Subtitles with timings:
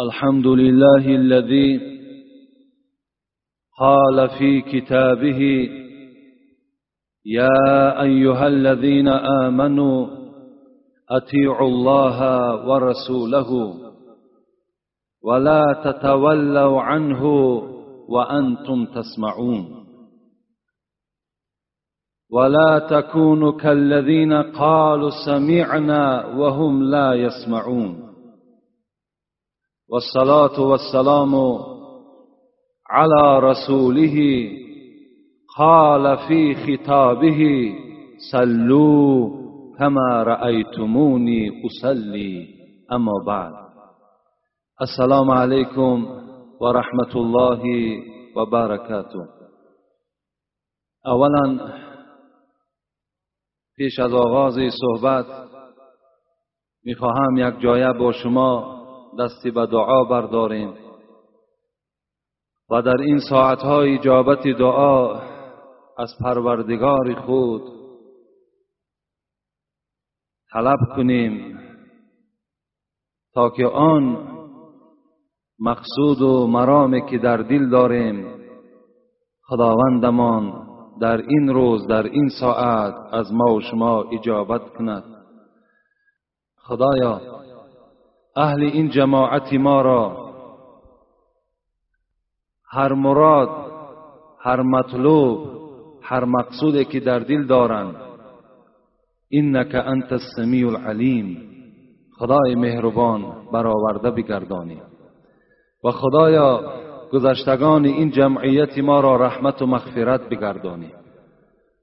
[0.00, 1.80] الحمد لله الذي
[3.78, 5.68] قال في كتابه
[7.26, 10.06] يا أيها الذين آمنوا
[11.10, 12.20] أطيعوا الله
[12.68, 13.74] ورسوله
[15.22, 17.24] ولا تتولوا عنه
[18.08, 19.86] وأنتم تسمعون.
[22.30, 28.05] ولا تكونوا كالذين قالوا سمعنا وهم لا يسمعون.
[29.88, 31.34] والصلاة والسلام
[32.90, 34.16] على رسوله
[35.58, 37.72] قال في خطابه
[38.32, 39.30] صلوا
[39.78, 42.48] كما رأيتموني أصلي.
[42.92, 43.52] أما بعد
[44.82, 46.06] السلام عليكم
[46.60, 47.62] ورحمة الله
[48.36, 49.26] وبركاته.
[51.06, 51.72] اولا
[53.76, 55.26] پیش از آغاز صحبت
[56.84, 58.75] میخواهم یک جایه با شما
[59.18, 60.74] دستی به دعا برداریم.
[62.70, 65.14] و در این ساعتهای اجابت دعا
[65.98, 67.62] از پروردگار خود
[70.52, 71.58] طلب کنیم
[73.34, 74.28] تا که آن
[75.60, 78.36] مقصود و مرامی که در دل داریم
[79.42, 80.66] خداوندمان
[81.00, 85.04] در این روز در این ساعت از ما و شما اجابت کند.
[86.56, 87.35] خدایا
[88.36, 90.26] اهل این جماعت ما را.
[92.70, 93.48] هر مراد
[94.40, 95.48] هر مطلوب
[96.02, 97.96] هر مقصودی که در دل دارند.
[99.32, 101.42] انک انت السمیع العلیم.
[102.18, 104.82] خدای مهربان برآورده بگردانی.
[105.84, 106.72] و خدایا
[107.12, 110.92] گذشتگان این جمعیت ما را رحمت و مغفرت بگردانی.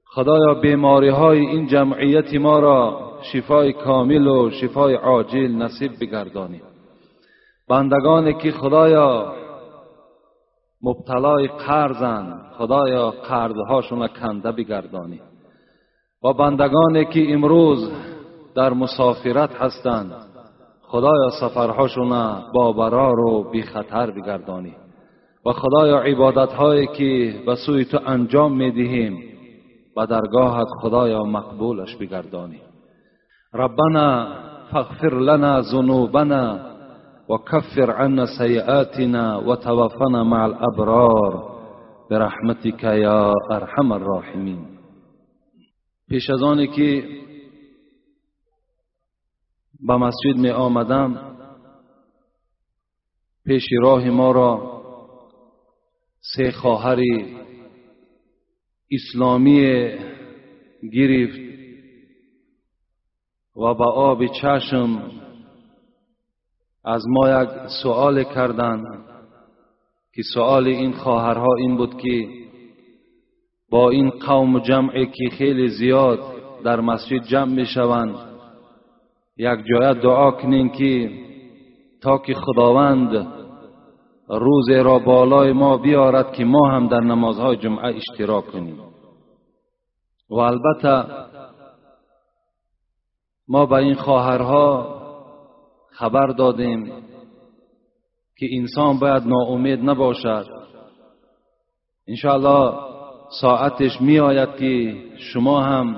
[0.06, 6.62] خدایا بیماری های این جمعیت ما را شفای کامل و شفای عاجل نصیب بگردانی.
[7.68, 9.32] بندگانی که خدایا
[10.82, 15.20] مبتلای قرضند خدایا قرضهاشون کنده بگردانی.
[16.24, 17.90] و بندگانی که امروز
[18.54, 20.12] در مسافرت هستند
[20.82, 24.74] خدایا سفرهاشون با برار و بی خطر بگردانی.
[25.46, 29.22] و خدایا عبادت هایی که به سوی تو انجام می‌دهیم
[29.96, 32.60] و درگاهت خدایا مقبولش بگردانی.
[33.54, 34.34] ربنا
[34.72, 36.74] فاغفر لنا ذنوبنا
[37.28, 41.54] وكفر عنا سيئاتنا وتوفنا مع الأبرار.
[42.10, 44.66] برحمتك یا أرحم الراحمین
[46.08, 47.08] پیش از آنی که
[49.86, 51.36] به مسجد می آمدم
[53.46, 54.82] پیش راه ما را
[56.36, 57.36] سه خواهری
[58.92, 59.60] اسلامی
[60.92, 61.43] گرفت.
[63.56, 65.02] و با آب چشم
[66.84, 67.48] از ما یک
[67.82, 69.04] سوال کردند
[70.14, 72.28] که سوال این خواهرها این بود که
[73.70, 76.18] با این قوم جمعی که خیلی زیاد
[76.64, 78.14] در مسجد جمع می شوند
[79.36, 81.10] یک جای دعا کنین که
[82.02, 83.26] تا که خداوند
[84.28, 88.78] روز را بالای ما بیارد که ما هم در نمازهای جمعه اشتراک کنیم.
[90.30, 91.04] و البته
[93.48, 95.00] ما به این خواهرها
[95.90, 96.92] خبر دادیم
[98.38, 100.46] که انسان باید ناامید نباشد.
[102.08, 102.74] انشاءالله
[103.40, 105.96] ساعتش می آید که شما هم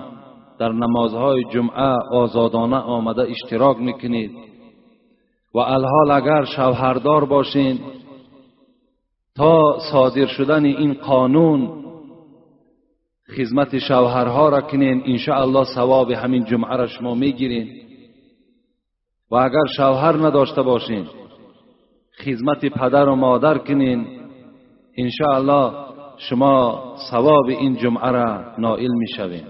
[0.59, 4.31] در نمازهای جمعه آزادانه آمده اشتراک می‌کنید.
[5.55, 7.79] و الحال اگر شوهردار باشین
[9.37, 11.86] تا صادر شدن این قانون
[13.35, 17.69] خدمت شوهرها را کنین الله ثواب همین جمعه را شما می‌گیرین.
[19.31, 21.07] و اگر شوهر نداشته باشین
[22.25, 24.07] خدمت پدر و مادر کنین
[25.21, 25.73] الله
[26.17, 29.45] شما ثواب این جمعه را نائل می‌شوین.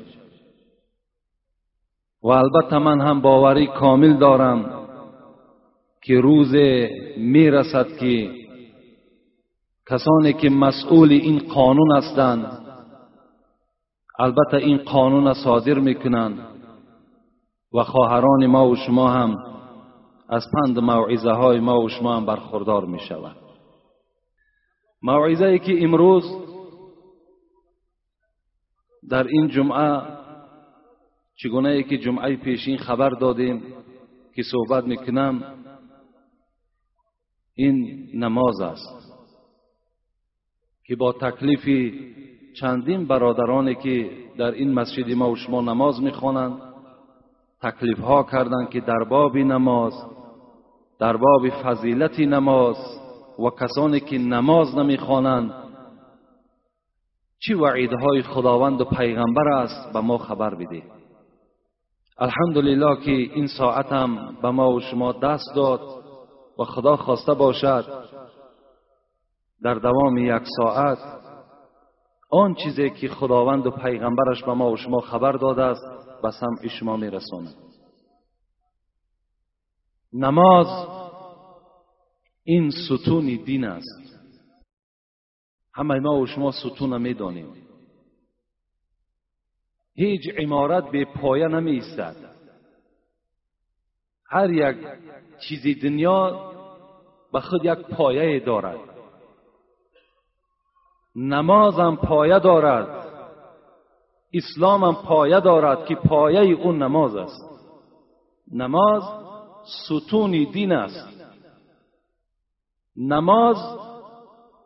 [2.23, 4.89] و البته من هم باوری کامل دارم
[6.03, 6.55] که روز
[7.17, 8.31] می‌رسد که
[9.91, 12.66] کسانی که مسئول این قانون هستند
[14.19, 16.39] البته این قانون صادر می‌کنند
[17.75, 19.37] و خواهران ما و شما هم
[20.29, 23.37] از پند موعظه های ما و شما هم برخوردار می شود
[25.03, 26.25] موعظه ای که امروز
[29.09, 30.03] در این جمعه
[31.37, 33.63] چگونه ای که جمعه پیشین خبر دادیم
[34.35, 35.55] که صحبت می‌کنم
[37.55, 39.17] این نماز است
[40.85, 41.93] که با تکلیف
[42.61, 46.61] چندین برادرانی که در این مسجد ما و شما نماز می‌خوانند
[47.63, 49.93] تکلیف ها کردند که در باب نماز
[50.99, 52.77] در باب فضیلت نماز
[53.39, 55.53] و کسانی که نماز نمی‌خوانند
[57.39, 60.83] چی وعیدهای خداوند و پیغمبر است به ما خبر بده
[62.19, 63.91] الحمدلله که این ساعت
[64.43, 65.81] به ما و شما دست داد
[66.59, 67.85] و خدا خواسته باشد
[69.63, 70.99] در دوام یک ساعت
[72.31, 75.83] آن چیزی که خداوند و پیغمبرش به ما و شما خبر داده است
[76.23, 77.55] به سمع شما میرساند.
[80.13, 80.89] نماز
[82.45, 84.21] این ستون دین است.
[85.75, 87.67] همه ما و شما ستون می‌دانیم.
[89.95, 92.17] هیچ عمارت به پایه نمی ایستد
[94.31, 94.77] هر یک
[95.49, 96.53] چیزی دنیا
[97.33, 98.96] به خود یک پایه دارد.
[101.17, 103.07] نمازم پایه دارد.
[104.35, 107.43] اسلامم پایه دارد که پایه اون نماز است.
[108.53, 109.03] نماز
[109.65, 111.09] ستون دین است.
[112.97, 113.57] نماز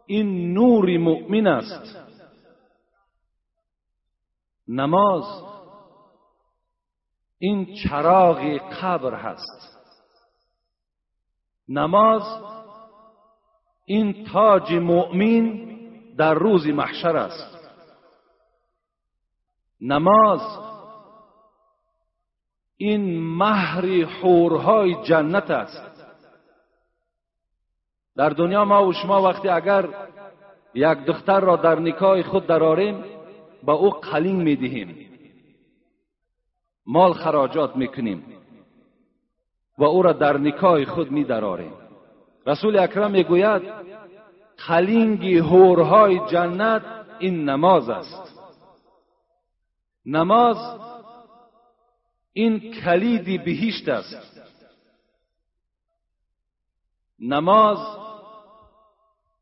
[0.06, 1.97] این نور مؤمن است.
[4.69, 5.25] نماز
[7.38, 8.38] این چراغ
[8.82, 9.79] قبر هست.
[11.69, 12.23] نماز
[13.85, 15.69] این تاج مؤمن
[16.20, 17.58] در روز محشر است.
[19.81, 20.40] نماز
[22.76, 26.05] این مهر حورهای جنت است.
[28.17, 29.88] در دنیا ما و شما وقتی اگر
[30.75, 33.05] یک دختر را در نکاح خود دراریم
[33.62, 35.11] با او قلین می‌دهیم
[36.87, 38.25] مال خراجات می‌کنیم
[39.78, 41.73] و او را در نکاح خود میدراریم
[42.46, 43.89] رسول اکرم می‌گوید
[44.66, 46.82] خلینگ هورهای جنت
[47.18, 48.40] این نماز است.
[50.06, 50.56] نماز
[52.32, 54.40] این کلیدی بهشت است.
[57.20, 57.78] نماز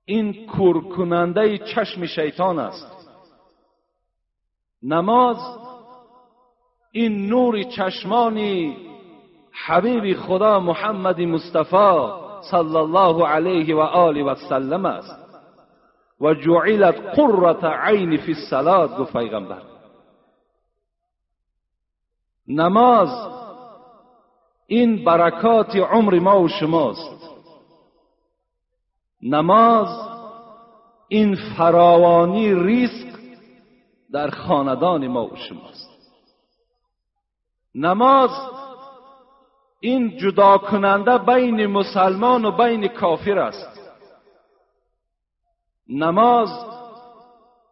[0.05, 3.09] این کورکننده چشم شیطان است.
[4.83, 5.59] نماز
[6.93, 8.77] این نور چشمانی
[9.67, 15.29] حبیب خدا محمد مصطفی صلی الله علیه و آله و سلم است
[16.21, 19.63] و جعلت قرة عین فی الصلاه گفت پیغمبر
[22.49, 23.09] نماز
[24.67, 27.31] این برکات عمر ما و شماست
[29.23, 30.09] نماز
[31.09, 33.19] این فراوانی ریسک
[34.13, 35.89] در خاندان ما و شماست
[37.75, 38.31] نماز
[39.81, 43.81] این جدا کننده بین مسلمان و بین کافر است.
[45.89, 46.49] نماز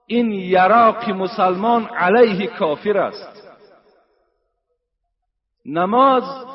[0.06, 3.42] این یراق مسلمان علیه کافر است.
[5.66, 6.46] نماز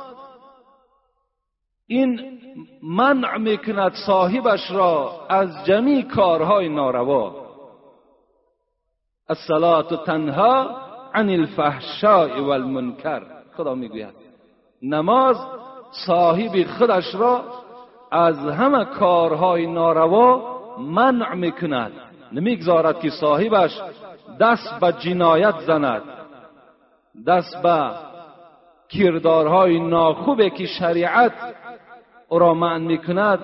[1.88, 2.40] این
[2.84, 7.42] منع می‌کند صاحبش را از جمیع کارهای ناروا.
[9.30, 10.82] الصلاة تنها
[11.14, 13.22] عن الفحشاء والمنکر.
[13.58, 14.31] خدا می‌گوید.
[14.82, 15.38] نماز
[15.92, 17.44] صاحب خودش را
[18.12, 21.92] از همه کارهای ناروا منع می‌کند.
[22.32, 23.82] نمی‌گذارد که صاحبش
[24.40, 26.02] دست به جنایت زند.
[27.28, 27.92] دست به
[28.90, 31.34] کردارهای ناخوبه که شریعت
[32.30, 33.40] او را منع می‌کند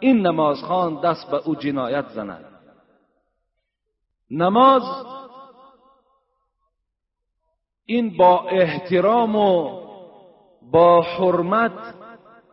[0.00, 2.44] این نمازخان دست به او جنایت زند.
[4.30, 4.82] نماز
[7.86, 9.85] این با احترام و
[10.70, 11.94] با حرمت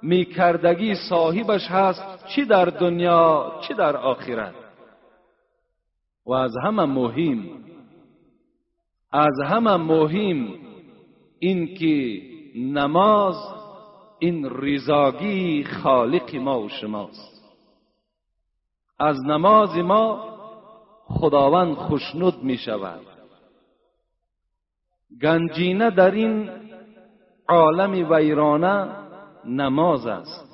[0.01, 4.53] میکردگی صاحبش هست چی در دنیا چی در آخرت؟
[6.25, 7.43] و از همه مهم
[9.11, 10.53] از همه مهم
[11.39, 12.21] این که
[12.55, 13.35] نماز
[14.19, 17.33] این رضاگی خالق ما و شماست.
[18.99, 20.33] از نماز ما
[21.05, 23.01] خداوند خوشنود می شود
[25.21, 26.49] گنجینه در این
[27.53, 28.89] عالم ویرانه
[29.45, 30.53] نماز است.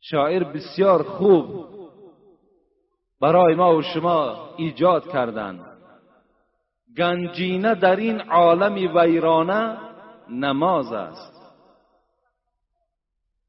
[0.00, 1.66] شاعر بسیار خوب
[3.20, 5.60] برای ما و شما ایجاد کردند
[6.96, 9.78] گنجینه در این عالم ویرانه
[10.30, 11.40] نماز است.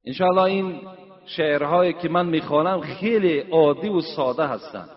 [0.05, 0.81] انشاءالله این
[1.25, 4.89] شعرهایی که من می‌خوانم خیلی عادی و ساده هستند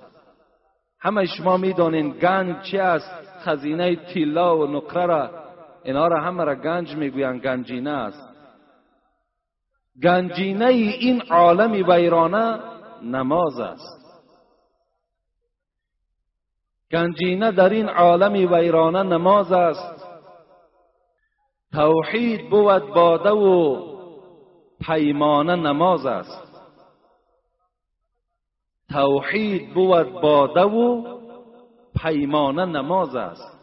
[1.00, 3.10] همه شما می‌دانین گنج چی است؟
[3.44, 5.43] خزینه تیلا و نقره را
[5.84, 8.28] اینا را همه را گنج می‌گویند گنجینه است.
[10.02, 12.60] گنجینه این عالم ویرانه
[13.02, 14.04] نماز است.
[16.92, 20.04] گنجینه در این عالم ویرانه نماز است.
[21.72, 23.82] توحید بود باده و
[24.80, 26.44] پیمانه نماز است.
[28.92, 31.18] توحید بود باده و
[32.02, 33.53] پیمانه نماز است.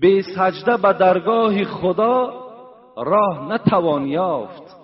[0.00, 2.44] به سجده به درگاه خدا
[2.96, 4.76] راه نتوان یافت.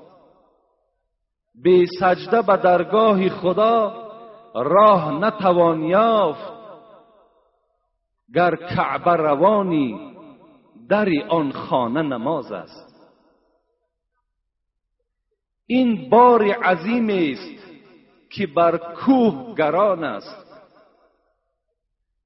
[1.62, 4.08] به سجده به درگاه خدا
[4.54, 6.52] راه نتوان یافت.
[8.34, 10.16] گر کعبه روانی
[10.88, 12.90] در آن خانه نماز است.
[15.66, 17.70] این بار عظیم است
[18.30, 20.39] که بر کوه گران است.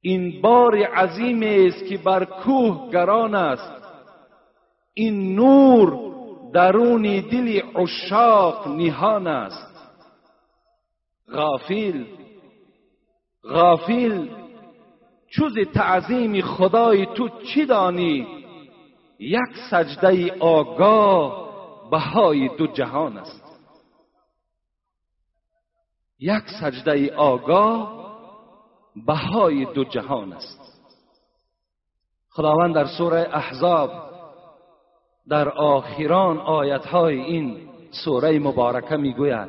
[0.06, 3.84] این بار عظیم است که بر کوه گران است.
[4.94, 6.12] این نور
[6.52, 9.90] درون دل عشاق نهان است.
[11.32, 12.04] غافل
[13.44, 14.28] غافل
[15.28, 18.26] چوز تعظیم خدای تو چی دانی؟
[19.18, 21.50] یک سجده آگاه
[21.90, 23.44] بهای دو جهان است.
[26.18, 28.03] یک سجده آگاه
[29.06, 30.60] بهای دو جهان است.
[32.30, 33.90] خداوند در سوره احزاب
[35.28, 37.56] در آخران آیت های این
[38.04, 39.48] سوره مبارکه می‌گوید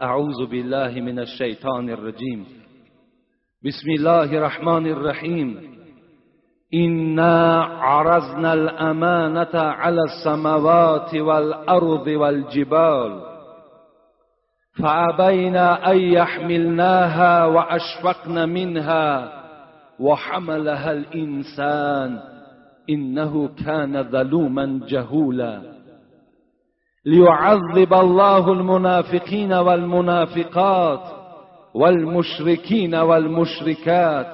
[0.00, 2.46] اعوذ بالله من الشیطان الرجیم.
[3.64, 5.76] بسم الله الرحمن الرحیم.
[6.74, 13.35] إنا عرضنا الأمانة على السماوات والأرض والجبال
[14.82, 19.32] فأبينا أن يحملناها وأشفقن منها
[20.00, 22.18] وحملها الإنسان
[22.90, 25.62] إنه كان ظلوما جهولا.
[27.06, 31.00] ليعذب الله المنافقين والمنافقات
[31.74, 34.26] والمشركين والمشركات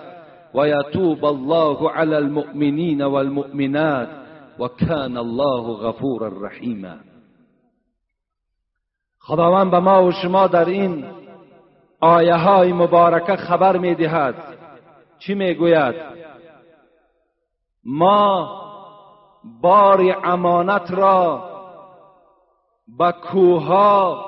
[0.54, 4.08] ويتوب الله على المؤمنين والمؤمنات
[4.58, 7.11] وكان الله غفورا رحيما.
[9.24, 11.04] خداوند به ما و شما در این
[12.00, 14.34] آیه های مبارکه خبر می دهد
[15.18, 15.94] چی می گوید
[17.84, 18.58] ما
[19.62, 21.52] بار امانت را
[22.98, 24.24] به کوها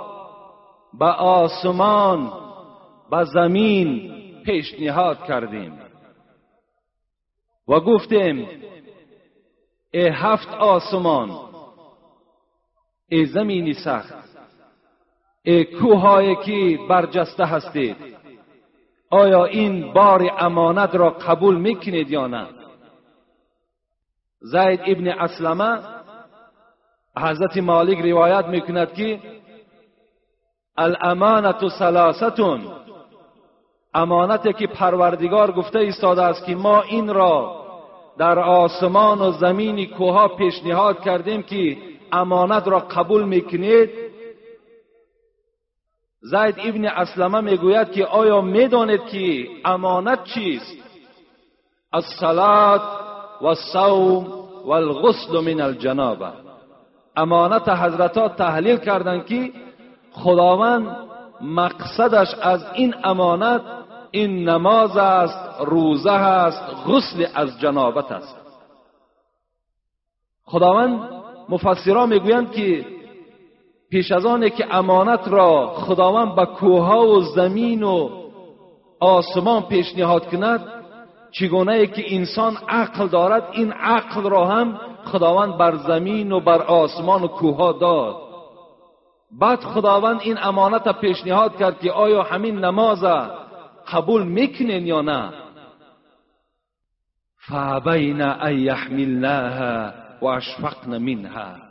[0.98, 2.32] به آسمان
[3.10, 5.78] به زمین پیشنهاد کردیم.
[7.68, 8.48] و گفتیم
[9.90, 11.30] ای هفت آسمان
[13.08, 14.23] ای زمینی سخت.
[15.46, 17.96] ای کوهایی که برجسته هستید
[19.10, 22.46] آیا این بار امانت را قبول می‌کنید یا نه؟
[24.40, 25.78] زید ابن اسلمه
[27.16, 29.20] حضرت مالک روایت می‌کند که
[30.76, 32.60] الامانت سلاستون
[33.94, 37.64] امانتی که پروردگار گفته ایستاده است که ما این را
[38.18, 41.76] در آسمان و زمین کوها پیشنهاد کردیم که
[42.12, 44.03] امانت را قبول می‌کنید.
[46.24, 50.76] زید ابن اسلمه می‌گوید که آیا می‌دانید که امانت چیست؟
[51.92, 52.82] الصلات
[53.40, 54.26] و الصوم
[54.64, 56.32] و الغسل من الجنابه.
[57.16, 59.52] امانت حضرتا تحلیل کردند که
[60.12, 60.96] خداوند
[61.40, 63.62] مقصدش از این امانت
[64.10, 68.36] این نماز است روزه است غسل از جنابت است.
[70.44, 71.00] خداوند
[71.48, 72.93] مفسران می‌گویند که
[73.90, 78.08] پیش از آنه که امانت را خداوند به کوها و زمین و
[79.00, 80.60] آسمان پیشنهاد کند
[81.30, 87.22] چگونه که انسان عقل دارد این عقل را هم خداوند بر زمین و بر آسمان
[87.22, 88.16] و کوها داد.
[89.40, 93.04] بعد خداوند این امانت پیشنهاد کرد که آیا همین نماز
[93.92, 95.32] قبول می‌کنین یا نه؟
[97.48, 100.40] فابین ان یحملناها و
[100.86, 101.63] منها.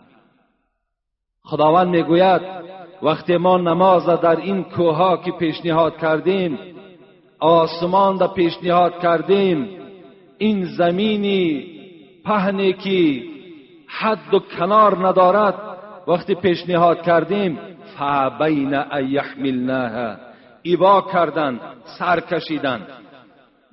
[1.45, 2.41] خداوند می‌گوید
[3.01, 6.59] وقتی ما نماز در این کوها که پیشنهاد کردیم
[7.39, 9.69] آسمان را پیشنهاد کردیم
[10.37, 11.65] این زمینی
[12.25, 13.23] پهنی که
[13.87, 15.55] حد و کنار ندارد
[16.07, 17.59] وقتی پیشنهاد کردیم
[17.97, 20.15] فابین ان یحملناها
[20.61, 21.59] ایبا کردن
[21.99, 22.87] سر کشیدن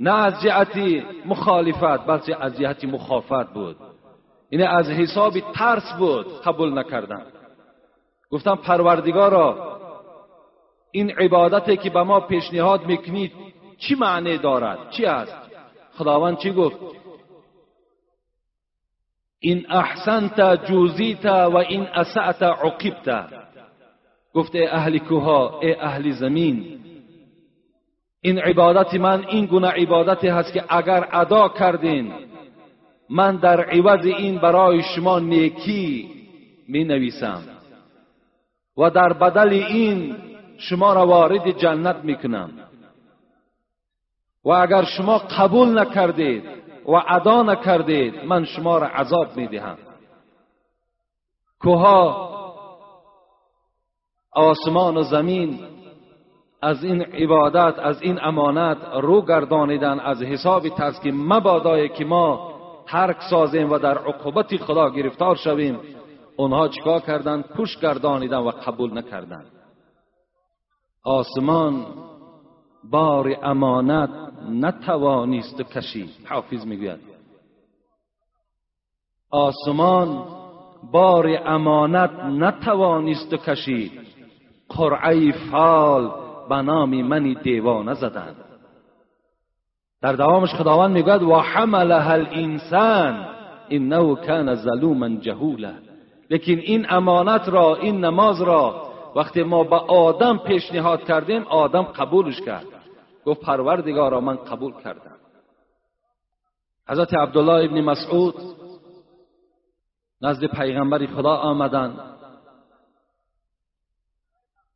[0.00, 3.76] نه از جهت مخالفت بلکه از جهت مخافت بود.
[4.50, 7.22] این از حساب ترس بود قبول نکردن
[8.30, 9.70] گفتم پروردگارا
[10.92, 13.32] این عبادتی که به ما پیشنهاد می‌کنید
[13.78, 15.36] چی معنی دارد؟ چی است؟
[15.98, 16.76] خداوند چی گفت؟
[19.40, 23.40] این احسنت جوزیت و این اسعت عقبت.
[24.34, 26.80] گفت ای اهل کوها ای اهل زمین
[28.22, 32.12] این عبادت من این گونه عبادتی هست که اگر ادا کردین
[33.10, 36.10] من در عوض این برای شما نیکی
[36.68, 37.59] می نویسم
[38.76, 40.16] و در بدل این
[40.58, 42.50] شما را وارد جنت می‌کنم.
[44.44, 46.44] و اگر شما قبول نکردید
[46.86, 49.78] و ادا نکردید من شما را عذاب می‌دهم.
[51.60, 52.30] کوها
[54.32, 55.60] آسمان و زمین
[56.62, 60.62] از این عبادت از این امانت رو گردانیدن از حساب
[61.02, 62.52] که مبادای که ما
[62.86, 65.78] ترک سازیم و در عقوبت خدا گرفتار شویم.
[66.40, 69.46] اونها چیکار کردند؟ پوش گردانیدن و قبول نکردند.
[71.04, 71.86] آسمان
[72.90, 74.10] بار امانت
[74.50, 76.10] نتوانیست کشید.
[76.28, 77.00] حافظ می‌گوید.
[79.30, 80.24] آسمان
[80.92, 83.92] بار امانت نتوانیست کشید.
[84.68, 86.10] قرعه فال
[86.48, 88.36] به نام منی دیوانه زدند.
[90.02, 93.26] در دوامش خداوند می‌گوید و حملها الانسان
[93.70, 95.89] انه کان ظلوما جهولا.
[96.30, 102.40] لیکن این امانت را این نماز را وقتی ما به آدم پیشنهاد کردیم آدم قبولش
[102.40, 102.66] کرد.
[103.24, 105.16] گفت پروردگارا من قبول کردم.
[106.88, 108.34] حضرت عبدالله ابن مسعود
[110.22, 112.00] نزد پیغمبر خدا آمدند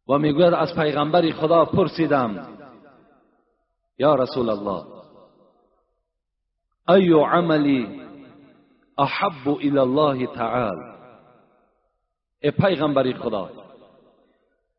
[0.09, 2.49] و می‌گوید از پیغمبر خدا پرسیدم
[3.99, 4.85] یا رسول الله
[6.89, 8.03] ای عملی
[8.99, 10.95] احب الى الله تعالی؟
[12.45, 13.51] ای پیغمبر خدا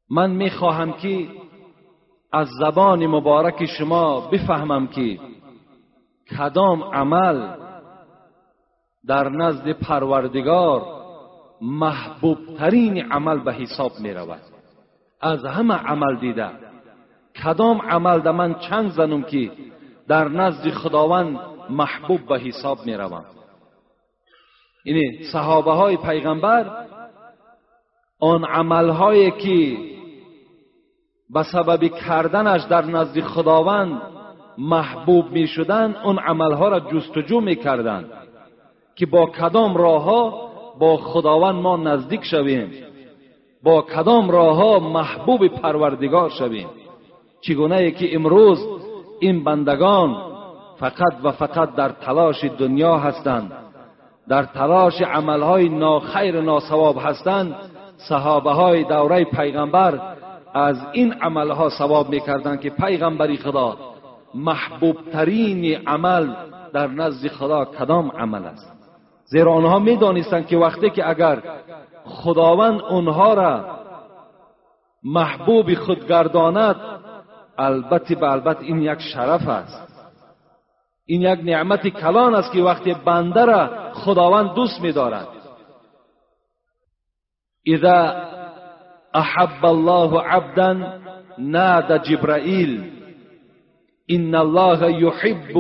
[0.10, 1.28] من می‌خواهم که
[2.34, 5.20] از زبان مبارک شما بفهمم که
[6.38, 7.56] کدام عمل
[9.08, 10.86] در نزد پروردگار
[11.62, 14.42] محبوب ترین عمل به حساب می رود
[15.22, 16.50] از همه عمل دیده
[17.44, 19.52] کدام عمل در من چند زنم که
[20.08, 23.26] در نزد خداوند محبوب به حساب می روم
[24.84, 26.86] اینی صحابه های پیغمبر
[28.26, 29.78] آن عملهایی که
[31.30, 34.02] به سبب کردنش در نزد خداوند
[34.58, 38.06] محبوب می شدن اون عملها را جستجو می کردن
[38.96, 42.72] که با کدام راهها با خداوند ما نزدیک شویم.
[43.64, 46.68] با کدام راهها محبوب پروردگار شویم.
[47.42, 48.68] چگونه ای که امروز
[49.20, 50.18] این بندگان
[50.80, 53.52] فقط و فقط در تلاش دنیا هستند
[54.28, 57.56] در تلاش عملهای ناخیر ناسواب هستند
[58.10, 60.00] صحابه های دوره پیغمبر
[60.54, 63.78] از این عملها ثواب می‌کردند که پیغمبری خدا
[64.36, 66.34] محبوب ترین عمل
[66.74, 68.74] در نزد خدا کدام عمل است.
[69.26, 71.42] زیرا آنها می‌دانستند که وقتی که اگر
[72.06, 73.66] خداوند آنها را
[75.04, 76.76] محبوب خود گرداند
[77.58, 79.86] البته به البته این یک شرف است.
[81.06, 85.28] این یک نعمت کلان است که وقتی بنده را خداوند دوست می‌دارد.
[87.68, 88.30] إذا
[89.16, 91.02] أحب الله عبدا
[91.38, 92.92] نادى جبرائيل
[94.12, 95.54] إن الله يحب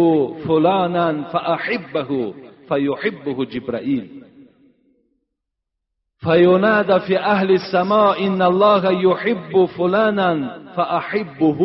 [0.47, 2.33] فلانا فأحبه
[2.67, 4.23] فيحبه جبرائيل.
[6.17, 11.61] فينادى في أهل السماء إن الله يحب فلانا فأحبه.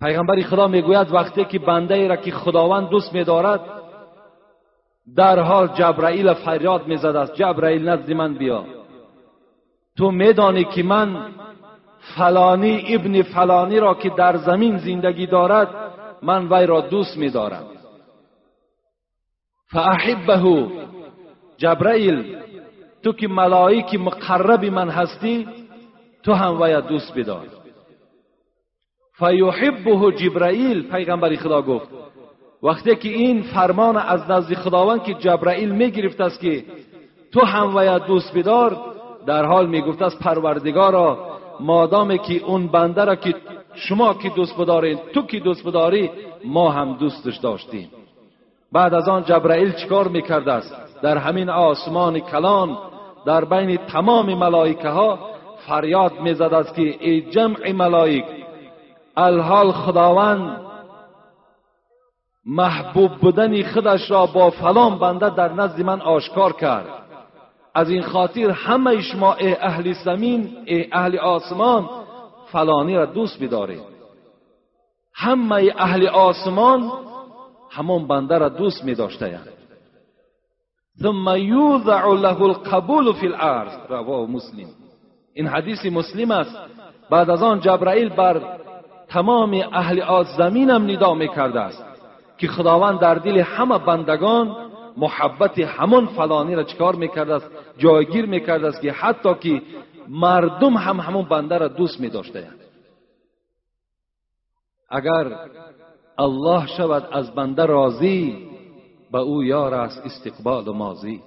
[0.00, 3.60] پیغمبر خدا میگوید وقتی که بنده ای را که خداوند دوست میدارد
[5.16, 8.64] در حال جبرائیل فریاد می‌زد است جبرائیل نزد من بیا.
[9.96, 11.32] تو میدانی که من
[12.16, 15.68] فلانی ابن فلانی را که در زمین زندگی دارد
[16.22, 17.64] من وی را دوست میدارم.
[19.70, 20.66] فاحبه
[21.56, 22.36] جبرائیل
[23.02, 25.48] تو که ملائک مقرب من هستی
[26.22, 27.46] تو هم وی دوست بدار.
[29.18, 31.88] فیحبه جبرائیل پیغمبر خدا گفت
[32.64, 36.64] وقتی که این فرمان از نزد خداوند که جبرائیل می‌گرفت است که
[37.32, 38.76] تو هم وی دوست بدار
[39.26, 41.18] در حال می‌گفت است پروردگارا
[41.60, 43.34] مادام که اون بنده را که
[43.74, 46.10] شما که دوست بدارین تو که دوست بداری
[46.44, 47.90] ما هم دوستش داشتیم.
[48.72, 52.78] بعد از آن جبرائیل چیکار می‌کرده است؟ در همین آسمان کلان
[53.26, 55.18] در بین تمام ملائکه ها
[55.66, 58.24] فریاد می‌زد است که ای جمع ملائک
[59.16, 60.60] الحال خداوند
[62.46, 66.86] محبوب بودن خودش را با فلان بنده در نزد من آشکار کرد.
[67.74, 71.88] از این خاطر همه شما اهل زمین ای اهل آسمان
[72.52, 73.82] فلانی را دوست بدارید
[75.14, 76.92] همه اهل آسمان
[77.70, 79.40] همون بنده را دوست می داشته
[81.02, 84.68] ثم یوضع له القبول فی الارض رواه مسلم.
[85.34, 86.56] این حدیث مسلم است.
[87.10, 88.58] بعد از آن جبرائیل بر
[89.08, 91.93] تمام اهل آز زمین هم ندا می کرده است.
[92.38, 94.56] که خداوند در دل همه بندگان
[94.96, 97.46] محبت همون فلانی را چکار می‌کرده است
[97.78, 99.62] جایگیر می‌کرده است که حتی که
[100.08, 102.48] مردم هم همون بنده را دوست میداشته
[104.90, 105.36] اگر
[106.18, 108.48] الله شود از بنده راضی
[109.12, 111.22] به او یار است استقبال و ماضی.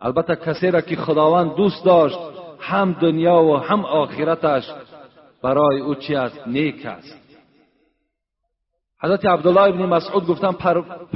[0.00, 2.18] البته کسی را که خداوند دوست داشت
[2.60, 4.70] هم دنیا و هم آخرتش
[5.42, 7.23] برای او چی است؟ نیک است.
[9.04, 10.52] حضرت عبدالله ابن مسعود گفتن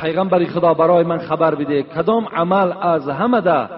[0.01, 3.69] پیغمبر خدا برای من خبر بده کدام عمل از همه ده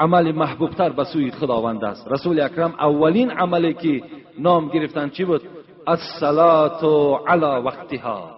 [0.00, 2.08] عمل محبوبتر به سوی خداوند است.
[2.10, 4.02] رسول اکرم اولین عملی که
[4.38, 5.42] نام گرفتن چی بود؟
[5.86, 6.80] الصلاه
[7.26, 8.30] علی وقتها.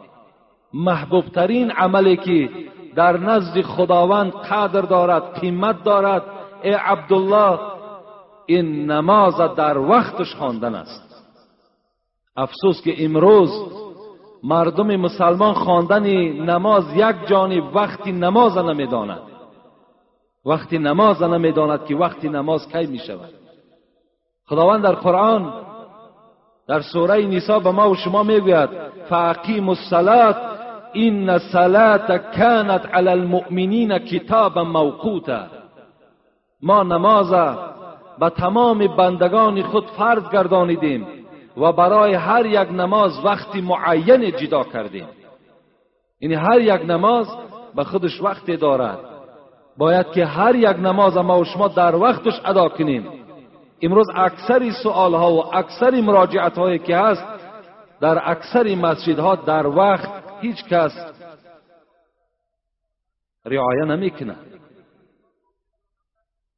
[0.74, 2.48] محبوبترین عملی که
[2.94, 6.22] در نزد خداوند قدر دارد قیمت دارد
[6.62, 7.58] ای عبدالله
[8.46, 11.24] این نماز در وقتش خواندن است.
[12.36, 13.50] افسوس که امروز
[14.44, 19.22] مردم مسلمان خواندن نماز یک جانب وقتی نماز نمی‌داند
[20.44, 23.30] وقتی نماز نمی‌داند که وقتی نماز کی می شود
[24.46, 25.52] خداوند در قرآن
[26.68, 28.68] در سوره نیسا به ما و شما می‌گوید
[29.08, 30.36] فاقیم الصلاه
[30.92, 35.46] این الصلاه کانت علی المؤمنین کتابا موقوتا.
[36.62, 37.30] ما نماز
[38.18, 41.06] به تمام بندگان خود فرض گردانیدیم.
[41.56, 45.08] و برای هر یک نماز وقتی معین جدا کردیم.
[46.20, 47.26] یعنی هر یک نماز
[47.74, 48.98] به خودش وقتی دارد.
[49.78, 53.08] باید که هر یک نماز ما و شما در وقتش ادا کنیم.
[53.82, 57.24] امروز اکثری سوال ها و اکثری مراجعت هایی که هست
[58.00, 60.08] در اکثر مسجد ها در وقت
[60.40, 60.92] هیچ کس
[63.44, 64.36] رعایه نمی‌کنه.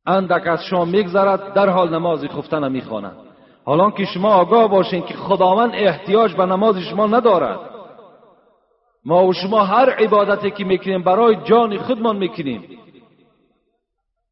[0.07, 3.33] اندک از شما میگذرد در حال نمازی خفته نمی‌خوانند
[3.64, 7.61] حالا که شما آگاه باشین که خداوند احتیاج به نماز شما ندارد
[9.05, 12.64] ما و شما هر عبادتی که می‌کنیم برای جان خودمان می‌کنیم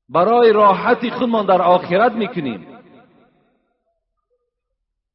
[0.09, 2.67] برای راحتی خودمان در آخرت می‌کنیم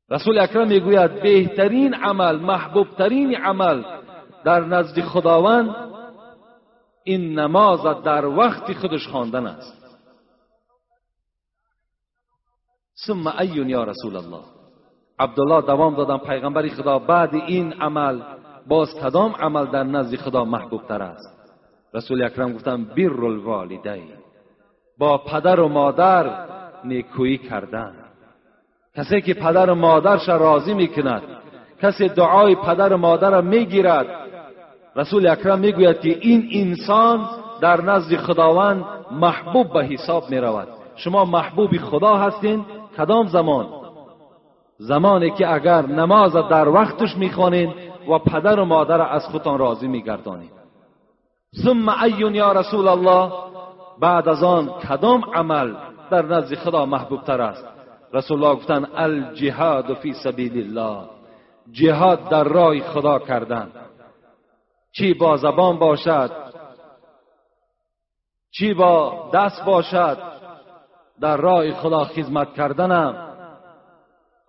[0.10, 3.84] رسول اکرم می‌گوید بهترین عمل محبوبترین عمل
[4.44, 5.76] در نزد خداوند
[7.04, 9.77] این نماز در وقت خودش خواندن است
[13.06, 14.44] ثم ایون یا رسول الله
[15.20, 17.00] عبدالله دوام دادم پیغمبری خدا.
[17.00, 18.22] بعد این عمل
[18.68, 21.38] باز کدام عمل در نزد خدا محبوب تر است.
[21.94, 24.10] رسول اکرم گفتم بر الوالدین
[24.98, 26.46] با پدر و مادر
[26.84, 27.94] نیکویی کردن.
[28.96, 31.22] کسی که پدر و مادرش راضی می‌کند
[31.82, 34.08] کسی دعای پدر و مادر را می‌گیرد
[34.96, 37.30] رسول اکرم می‌گوید که این انسان
[37.62, 40.68] در نزد خداوند محبوب به حساب می‌رود.
[40.96, 42.66] شما محبوب خدا هستین
[42.98, 43.68] کدام زمان؟
[44.78, 47.74] زمانی که اگر نماز در وقتش می‌خوانین
[48.10, 50.52] و پدر و مادر از خودتان راضی میگردانید.
[51.64, 53.32] ثم ایون یا رسول الله
[54.00, 55.76] بعد از آن کدام عمل
[56.12, 57.66] در نزد خدا محبوب تر است؟
[58.14, 61.10] رسول الله گفتن الجهاد فی سبیل الله
[61.72, 63.72] جهاد در راه خدا کردن.
[64.92, 66.32] چی با زبان باشد؟
[68.52, 70.37] چی با دست باشد؟
[71.22, 73.28] در راه خدا خدمت کردنم.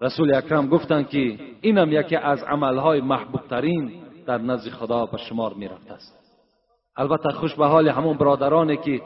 [0.00, 3.92] رسول اکرم گفتند که اینم یکی از عملهای محبوب ترین
[4.26, 6.18] در نزد خدا به شمار می رفت است.
[6.96, 9.00] البته خوش به حال همون برادرانی که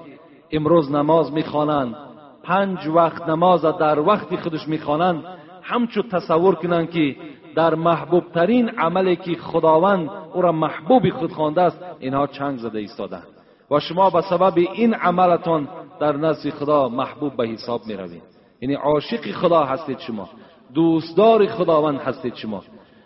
[0.50, 1.96] امروز نماز می‌خوانند
[2.42, 5.24] پنج وقت نماز در وقتی خودش می‌خوانند
[5.62, 7.16] همچو تصور کنند که
[7.54, 12.78] در محبوب ترین عملی که خداوند او را محبوبی خود خوانده است اینها چنگ زده
[12.78, 13.31] ایستادند
[13.72, 15.68] و شما به سبب این عملتان
[16.00, 18.22] در نزد خدا محبوب به حساب می روید
[18.60, 20.28] یعنی عاشق خدا هستید شما.
[20.74, 22.62] دوستدار خداوند هستید شما.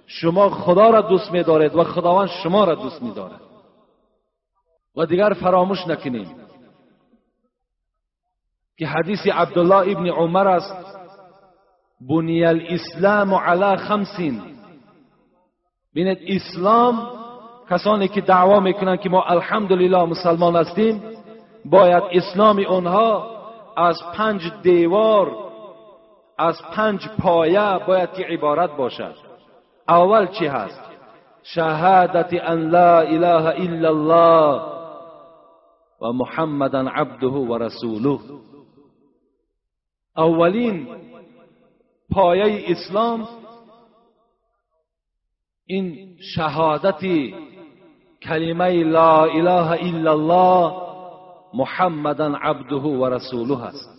[0.07, 3.41] شما خدا را دوست می دارید و خداوند شما را دوست می دارد
[4.97, 6.35] و دیگر فراموش نکنیم
[8.79, 10.97] که حدیث عبدالله ابن عمر است
[12.01, 14.43] بنی الاسلام علی خمسین
[15.95, 17.09] بینید اسلام
[17.71, 21.03] کسانی که دعوا می‌کنند که ما الحمدلله مسلمان هستیم
[21.65, 23.37] باید اسلام اونها
[23.77, 25.47] از پنج دیوار
[26.39, 29.15] از پنج پایه باید عبارت باشد.
[29.89, 30.81] اول چی هست؟
[31.43, 34.63] شهادت ان لا اله الا الله
[36.03, 38.19] و محمدا عبده و رسوله.
[40.17, 40.89] اولین
[42.11, 43.29] پایه اسلام
[45.67, 47.05] این شهادت
[48.29, 50.73] کلمه لا اله الا الله
[51.55, 53.97] محمدا عبده و رسوله است.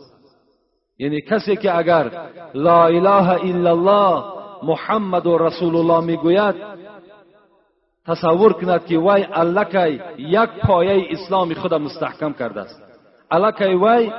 [0.99, 2.11] یعنی کسی که اگر
[2.53, 4.23] لا اله الا الله
[4.63, 6.55] محمد و رسول الله می‌گوید
[8.07, 12.81] تصور کند که وی الکی یک پایه اسلام خود مستحکم کرده است.
[13.31, 14.11] الکی وی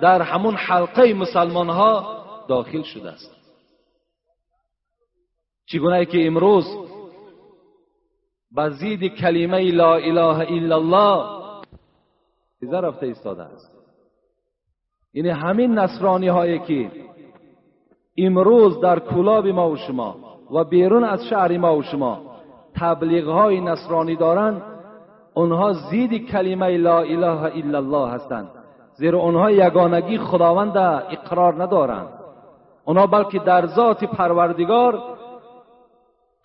[0.00, 3.34] در همون حلقه مسلمان ها داخل شده است.
[5.66, 6.64] چگونه که امروز
[8.56, 11.44] بزید کلمه لا اله الا الله.
[12.72, 13.74] رفته ایستاده است.
[15.14, 16.90] یعنی همین نصرانی هایی که
[18.18, 20.16] امروز در کلاب ما و شما
[20.50, 22.20] و بیرون از شهر ما و شما
[22.74, 24.62] تبلیغ های نصرانی دارند
[25.34, 28.48] اونها زید کلمه لا اله الا الله هستند
[28.94, 32.08] زیرا اونها یگانگی خداوند اقرار ندارند
[32.84, 35.02] اونها بلکه در ذات پروردگار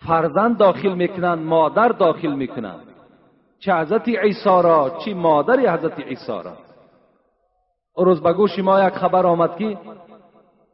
[0.08, 2.90] فرزند داخل می‌کنند مادر داخل می‌کنند
[3.60, 6.54] چه حضرت عیسی را چه مادر حضرت عیسی را.
[7.98, 9.78] روز به گوش ما یک خبر آمد که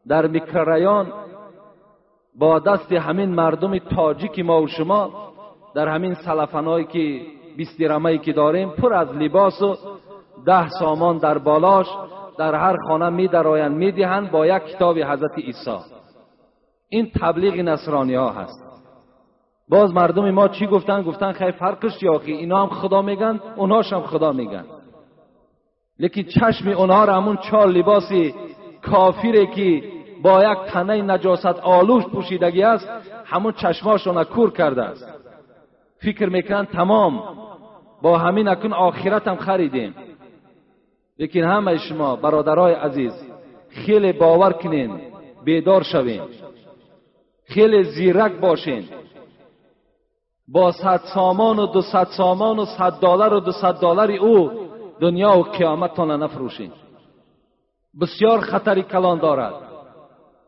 [0.07, 1.13] در میکرریان
[2.39, 5.09] با دست همین مردم تاجیک ما و شما
[5.75, 7.21] در همین سلفنایی که
[7.57, 9.75] بیستیرمایی که داریم پر از لباس و
[10.45, 11.87] ده سامان در بالاش
[12.37, 15.77] در هر خانه می درآیند می دهند با یک کتاب حضرت عیسی.
[16.89, 18.64] این تبلیغ نصرانی ها هست.
[19.69, 23.93] باز مردم ما چی گفتن؟ گفتن خیلی فرقش یا که اینا هم خدا میگن اونهاش
[23.93, 24.65] هم خدا میگن.
[25.99, 28.33] لیکن چشم اونها را همون چال لباسی
[28.81, 29.83] کافیره که
[30.21, 32.89] با یک تنه نجاست آلوش پوشیدگی است
[33.25, 35.05] همون چشماشون کور کرده است.
[35.97, 37.23] فکر می‌کنن تمام.
[38.01, 39.95] با همین اکن آخرت هم خریدیم.
[41.19, 43.13] لیکن همه شما برادرای عزیز
[43.69, 44.99] خیلی باور کنین
[45.43, 46.21] بیدار شوین.
[47.45, 48.83] خیلی زیرک باشین.
[50.47, 54.51] با صد سامان و دو صد سامان و صد دلار و دو صد دلار او
[54.99, 56.71] دنیا و قیامت تان نفروشین.
[58.01, 59.53] بسیار خطری کلان دارد.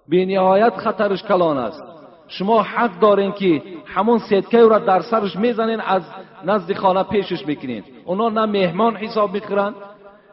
[0.09, 1.83] به نهایت خطرش کلان است.
[2.27, 6.01] شما حق دارین که همون سیدکه را در سرش می‌زنین از
[6.45, 9.73] نزد خانه پیشش می‌کنین اونا نه مهمان حساب می‌خورن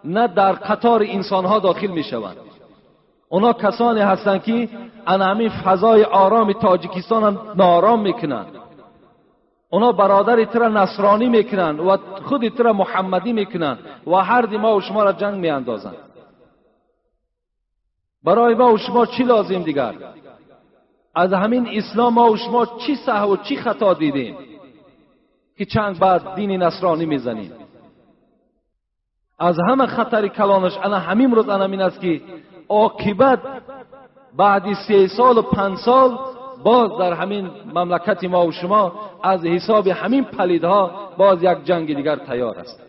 [0.04, 2.36] نه در قطار انسان ها داخل می‌شوند.
[3.28, 4.68] اونا کسانی هستند که
[5.06, 8.46] ان همین فضای آرام تاجیکستان نارام می‌کنند.
[9.74, 15.02] اونا برادر تر نصرانی می‌کنند و خود تر محمدی می‌کنند و هر ما و شما
[15.02, 15.96] را جنگ میاندازند
[18.24, 19.94] برای ما و شما چی لازم دیگر؟
[21.14, 24.36] از همین اسلام ما و شما چی صح و چی خطا دیدیم؟
[25.58, 27.52] که چند بعد دین نصرانی می‌زنیم.
[29.38, 32.20] از همه خطر کلانش انا همین روز انا این است که
[32.68, 33.40] عاقبت
[34.36, 36.18] بعد سه سال و پنج سال
[36.64, 42.16] باز در همین مملکت ما و شما از حساب همین پلیدها باز یک جنگ دیگر
[42.16, 42.80] تیار است.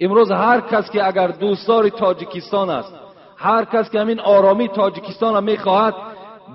[0.00, 2.94] امروز هر کس که اگر دوستدار تاجیکستان است
[3.36, 5.94] هر کس که همین آرامی تاجیکستان را می‌خواهد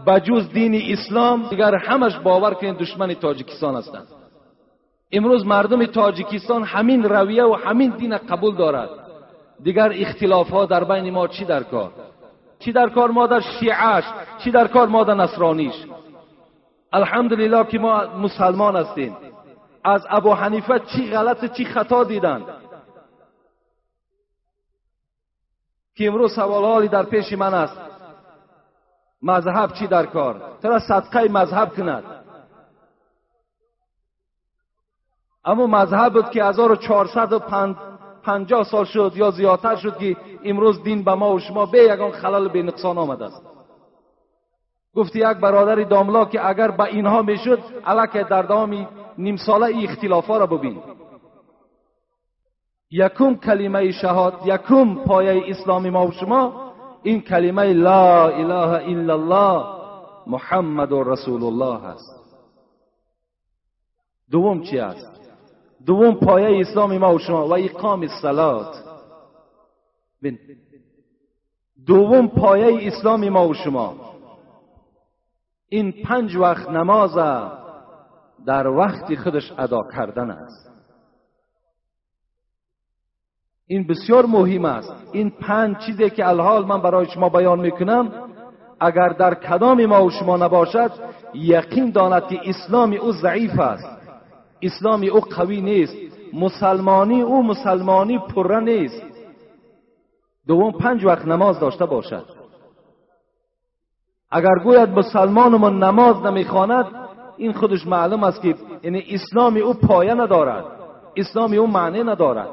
[0.08, 4.08] بجوز دین اسلام دیگر همش باور کنید دشمن تاجیکستان هستند.
[5.12, 8.90] امروز مردم تاجیکستان همین رویه و همین دین قبول دارد.
[9.64, 11.92] دیگر اختلاف ها در بین ما چی در کار؟
[12.60, 14.04] چی در کار ما در شیعش
[14.44, 15.76] چی در کار ما در نصرانیش؟
[16.94, 19.18] الحمدلله که ما مسلمان هستیم
[19.84, 22.44] از ابو حنیفه چی غلط چی خطا دیدند
[25.96, 27.78] که امروز سوال در پیش من است
[29.22, 32.04] مذهب چی در کار ترا صدقه مذهب کند
[35.46, 41.34] اما مذهب بود که 1450 سال شد یا زیادتر شد که امروز دین به ما
[41.34, 43.57] و شما به یگان خلال به نقصان آمده است
[44.98, 49.88] گفتی یک برادر داملا که اگر به اینها می‌شد علاکه در دام نیم ساله ای
[49.88, 50.82] اختلافا را ببین.
[52.92, 56.72] یکم کلمه شهاد یکم پایه اسلامی ما و شما
[57.04, 59.66] این کلمه لا اله الا الله
[60.28, 62.16] محمد و رسول الله هست
[64.32, 65.22] دوم چی است؟
[65.86, 68.84] دوم پایه اسلامی ما و شما و اقام الصلات.
[71.88, 74.17] دوم پایه اسلامی ما و شما.
[75.70, 77.16] این پنج وقت نماز
[78.46, 80.72] در وقتی خودش ادا کردن است.
[83.68, 84.94] این بسیار مهم است.
[85.12, 88.12] این پنج چیزی که الحال من برای شما بیان می‌کنم
[88.80, 90.92] اگر در کدام ما و شما نباشد
[91.34, 93.98] یقین داند که اسلام او ضعیف است.
[94.62, 95.98] اسلام او قوی نیست.
[96.34, 99.02] مسلمانی او مسلمانی پره نیست.
[100.48, 102.37] دوم پنج وقت نماز داشته باشد.
[104.32, 106.86] اگر گوید مسلمان من نماز نمی‌خواند
[107.38, 110.66] این خودش معلوم است که یعنی اسلام او پایه ندارد.
[111.16, 112.50] اسلام او معنی ندارد.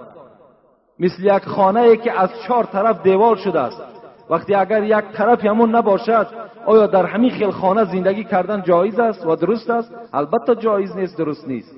[0.99, 3.83] مثل یک خانه ای که از چهار طرف دیوار شده است.
[4.31, 6.27] وقتی اگر یک طرف همون نباشد
[6.67, 11.19] آیا در همین خیل خانه زندگی کردن جایز است و درست است؟ البته جایز نیست
[11.19, 11.77] درست نیست.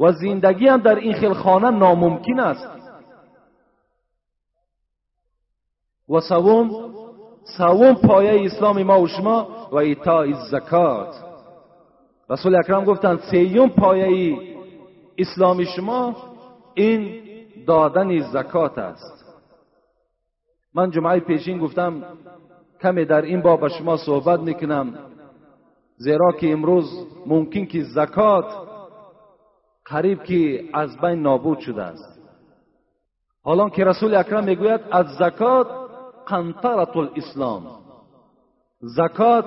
[0.00, 2.68] و زندگی هم در این خیل خانه ناممکن است.
[6.08, 6.70] و سوم
[7.44, 11.14] سوم پایه اسلام ما و شما و ایتاء زکات
[12.30, 14.38] رسول اکرم گفتند سیوم پایه
[15.18, 16.16] اسلام شما
[16.74, 17.20] این
[17.66, 19.24] دادن زکات است.
[20.74, 22.02] من جمعه پیشین گفتم
[22.82, 24.98] کمی در این باب شما صحبت می‌کنم
[25.96, 28.44] زیرا که امروز ممکن که زکات
[29.84, 32.20] قریب که از بین نابود شده است.
[33.42, 35.83] حالا که رسول اکرم می‌گوید از زکات
[36.26, 37.66] قنطرت الاسلام
[38.80, 39.44] زکات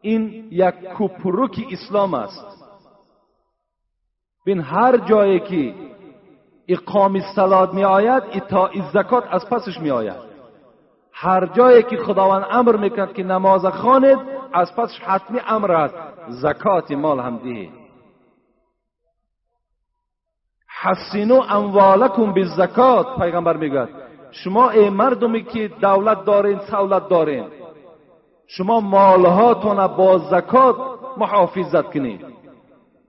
[0.00, 2.64] این یک کپروک اسلام است.
[4.44, 5.74] بین هر جایی که
[6.68, 10.34] اقام الصلات می آید اطاع زکات از پسش می آید.
[11.12, 14.18] هر جایی که خداوند امر می‌کند که نماز خوانید
[14.52, 15.94] از پسش حتمی امر است.
[16.28, 17.72] زکات مال هم دهید
[20.82, 24.03] حسینو اموالکم بالزکات پیغمبر می‌گوید.
[24.34, 27.44] شما ای مردمی که دولت دارین سولت دارین.
[28.46, 30.76] شما مالهاتون با زکات
[31.16, 32.20] محافظت کنید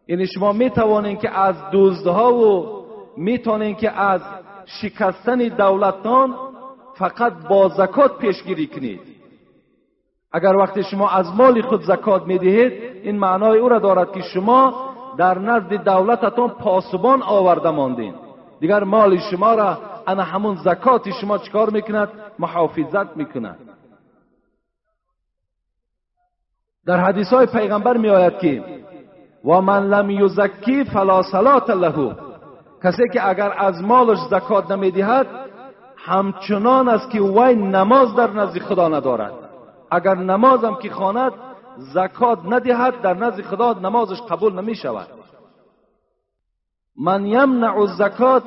[0.08, 2.66] یعنی شما می توانید که از دزدها و
[3.18, 4.22] می توانید که از
[4.66, 6.36] شکستن دولتان
[6.96, 9.02] فقط با زکات پیشگیری کنید.
[10.32, 14.22] اگر وقتی شما از مال خود زکات می دهید این معنای او را دارد که
[14.22, 14.74] شما
[15.18, 18.14] در نزد دولتتان پاسبان آورده ماندین.
[18.60, 23.60] دیگر مال شما را انا همون زکات شما چکار می‌کند؟ محافظت می‌کند.
[26.86, 28.64] در حدیث های پیغمبر می آید که
[29.46, 32.16] و من لم یزکی فلا صلات له.
[32.84, 35.28] کسی که اگر از مالش زکات نمی‌دهد
[35.98, 39.34] همچنان است که وی نماز در نزد خدا ندارد.
[39.92, 41.32] اگر نمازم که خواند
[41.78, 45.08] زکات ندهد در نزد خدا نمازش قبول نمی شود
[46.98, 48.44] من یمنع الزکات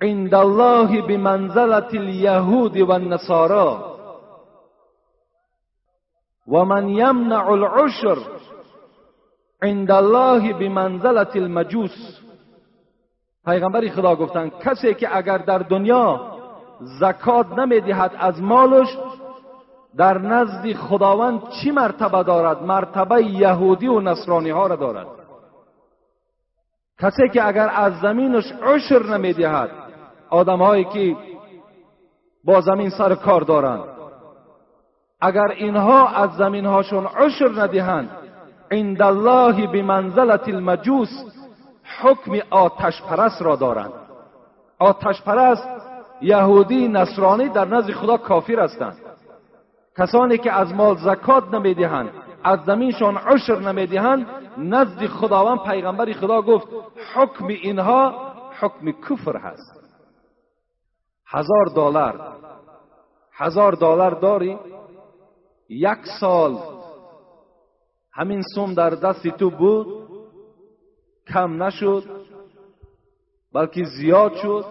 [0.00, 3.96] عند الله بمنزلت اليهود و النصارا
[6.48, 8.18] و من یمنع العشر
[9.62, 12.20] عند الله بمنزلت المجوس.
[13.44, 16.20] پیغمبر خدا گفتند کسی که اگر در دنیا
[17.00, 18.98] زکات نمی‌دهد از مالش
[19.96, 25.06] در نزد خداوند چی مرتبه دارد؟ مرتبه یهودی و نصرانی ها را دارد.
[27.00, 29.85] کسی که اگر از زمینش عشر نمی‌دهد
[30.36, 31.16] آدم هایی که
[32.44, 33.84] با زمین سر کار دارند
[35.20, 38.10] اگر اینها از زمین هاشون عشر ندهند
[38.70, 41.10] عند الله بمنزلت المجوس
[42.00, 43.92] حکم آتش پرست را دارند
[44.78, 45.68] آتش پرست
[46.22, 48.96] یهودی نصرانی در نزد خدا کافر هستند.
[49.98, 52.10] کسانی که از مال زکات نمی‌دهند
[52.44, 54.26] از زمینشان عشر نمی‌دهند
[54.58, 56.66] نزد خداوند پیغمبر خدا گفت
[57.14, 58.14] حکم اینها
[58.60, 59.85] حکم کفر هست.
[61.26, 62.36] هزار دلار.
[63.32, 64.58] هزار دلار داری؟
[65.68, 66.58] یک سال.
[68.12, 70.08] همین سوم در دستی تو بود.
[71.28, 72.04] کم نشد.
[73.52, 74.64] بلکه زیاد شد.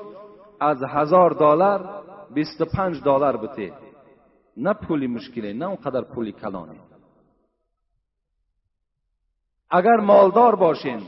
[0.60, 3.74] از هزار دلار بیست پنج دلار بته
[4.58, 6.80] نه پولی مشکله نه اونقدر پولی کلانه.
[9.72, 11.02] اگر مالدار باشین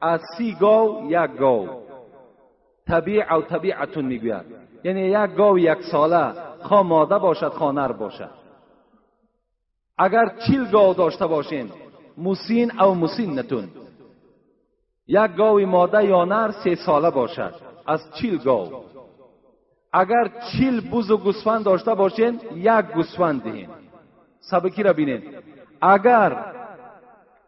[0.00, 1.85] از سی گاو یک گاو.
[2.88, 4.44] طبیع او طبیعتون می‌گوید.
[4.84, 8.30] یعنی یک گاو یک ساله خواه ماده باشد خواه نر باشد.
[9.98, 11.70] اگر چیل گاو داشته باشین
[12.18, 13.68] موسین او موسین نتون
[15.08, 17.54] یک گاوی ماده یا نر سه ساله باشد
[17.86, 18.84] از چیل گاو.
[19.92, 23.68] اگر چیل بوز و گوسفند داشته باشین یک گوسفند دهین.
[24.40, 25.22] سبکی را بینین؟
[25.82, 26.52] اگر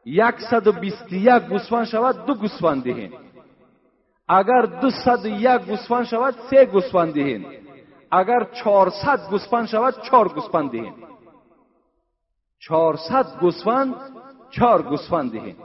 [0.05, 3.13] یکصد و بیست یک گوسفند شود دو گوسفند دهین.
[4.29, 7.47] اگر دو صد و یک گوسفند شود سه گوسفند دهین
[8.11, 10.95] اگر چهارصد گوسفند شود چهار گوسفند دهین
[12.59, 13.95] چهارصد گوسفند
[14.51, 15.57] چهار گوسفند دهین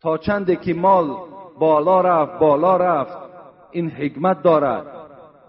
[0.00, 1.16] تا چنده که مال
[1.58, 3.16] بالا رفت بالا رفت
[3.70, 4.86] این حکمت دارد.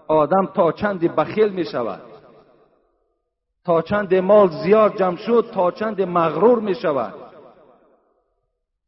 [0.08, 2.00] آدم تا چند بخیل می شود.
[3.64, 7.14] تا چند مال زیاد جمع شد تا چند مغرور می شود.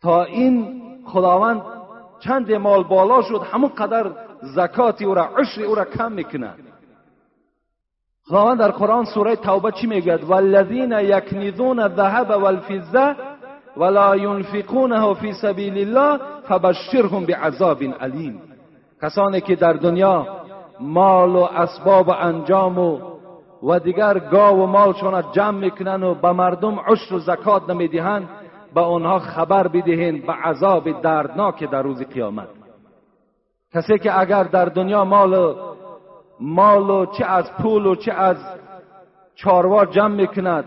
[0.02, 1.62] تا این خداوند
[2.20, 4.10] چند مال بالا شد همون قدر
[4.42, 6.54] زکاتی او را عشر او را کم می‌کنه.
[8.28, 13.16] خداوند در قرآن سوره توبه چی می‌گوید؟ والذین یکنیزون الذهب والفضه
[13.76, 18.42] ولا ينفقونه فی سبیل الله فبشرهم بعذاب علیم
[19.02, 20.26] کسانی که در دنیا
[20.80, 22.98] مال و اسباب و انجام و
[23.62, 28.28] و دیگر گاو و مالشون جمع می‌کنن و به مردم عشر و زکات نمی‌دهند
[28.74, 32.48] به آنها خبر بدهین به عذاب دردناک در روز قیامت.
[33.74, 35.54] کسی که اگر در دنیا مال
[36.40, 38.36] مال و چه از پول و چه از
[39.34, 40.64] چاروا جمع می‌کند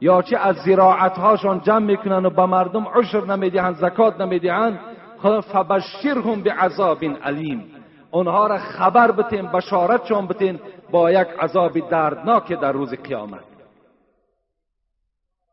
[0.00, 4.78] یا چه از زراعت هاشون جمع می‌کنن و به مردم عشر نمی‌دهند زکات نمی‌دهند
[5.18, 7.64] خدا فبشرهم بعذاب علیم.
[8.10, 10.60] اونها را خبر بتین بشارت چون بتین
[10.90, 13.49] با یک عذاب دردناک در روز قیامت.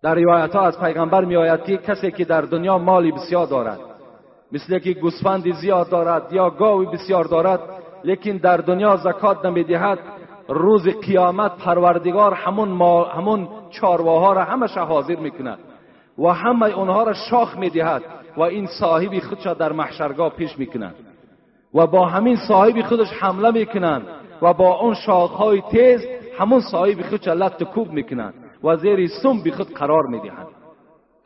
[0.01, 3.79] در روایت ها از پیغمبر می آید که کسی که در دنیا مالی بسیار دارد
[4.51, 7.59] مثل که گوسفندی زیاد دارد یا گاوی بسیار دارد
[8.03, 9.99] لیکن در دنیا زکات نمی‌دهد
[10.47, 12.81] روز قیامت پروردگار همون,
[13.15, 15.59] همون چارواها را همش حاضر می‌کند
[16.17, 18.03] و همه اونها را شاخ می‌دهد
[18.37, 20.95] و این صاحبی خودش در محشرگاه پیش می‌کنند
[21.73, 24.07] و با همین صاحبی خودش حمله می‌کنند
[24.41, 26.01] و با اون شاخهای تیز
[26.39, 28.33] همون صاحبی خودش لط کوب می‌کنند
[28.63, 30.47] و زیر سم بی خود قرار می‌دهند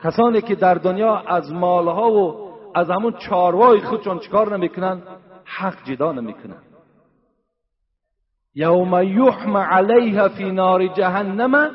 [0.02, 5.02] کسانی که در دنیا از مالها و از همون چاروای خودشون چکار نمی‌کنند
[5.44, 6.62] حق جدا نمی‌کنند
[8.54, 11.70] یوم یحم علیها فی نار جهنم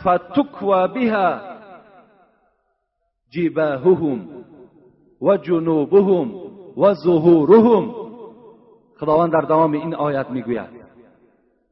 [0.00, 1.40] فتکوا بها
[3.30, 4.28] جباههم
[5.22, 6.34] و جنوبهم
[6.76, 7.94] و ظهورهم.
[9.00, 10.82] خداوند در دوام این آیت می‌گوید.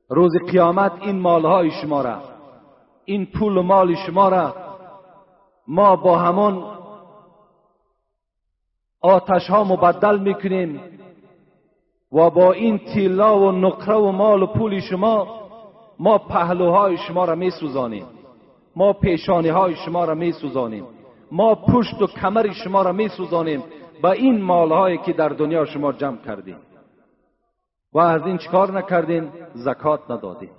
[0.08, 2.29] روز قیامت این مالهای شما را
[3.10, 4.54] این پول و مال شما را
[5.68, 6.64] ما با همون
[9.00, 10.80] آتش ها مبدل می‌کنیم
[12.12, 15.40] و با این تیلا و نقره و مال و پول شما
[15.98, 18.06] ما پهلوهای شما را میسوزانیم.
[18.76, 20.84] ما پیشانی های شما را میسوزانیم.
[21.32, 23.64] ما پشت و کمر شما را میسوزانیم.
[24.02, 26.56] با این مالهایی که در دنیا شما جمع کردیم.
[27.92, 30.50] و از این چکار نکردین؟ زکات ندادیم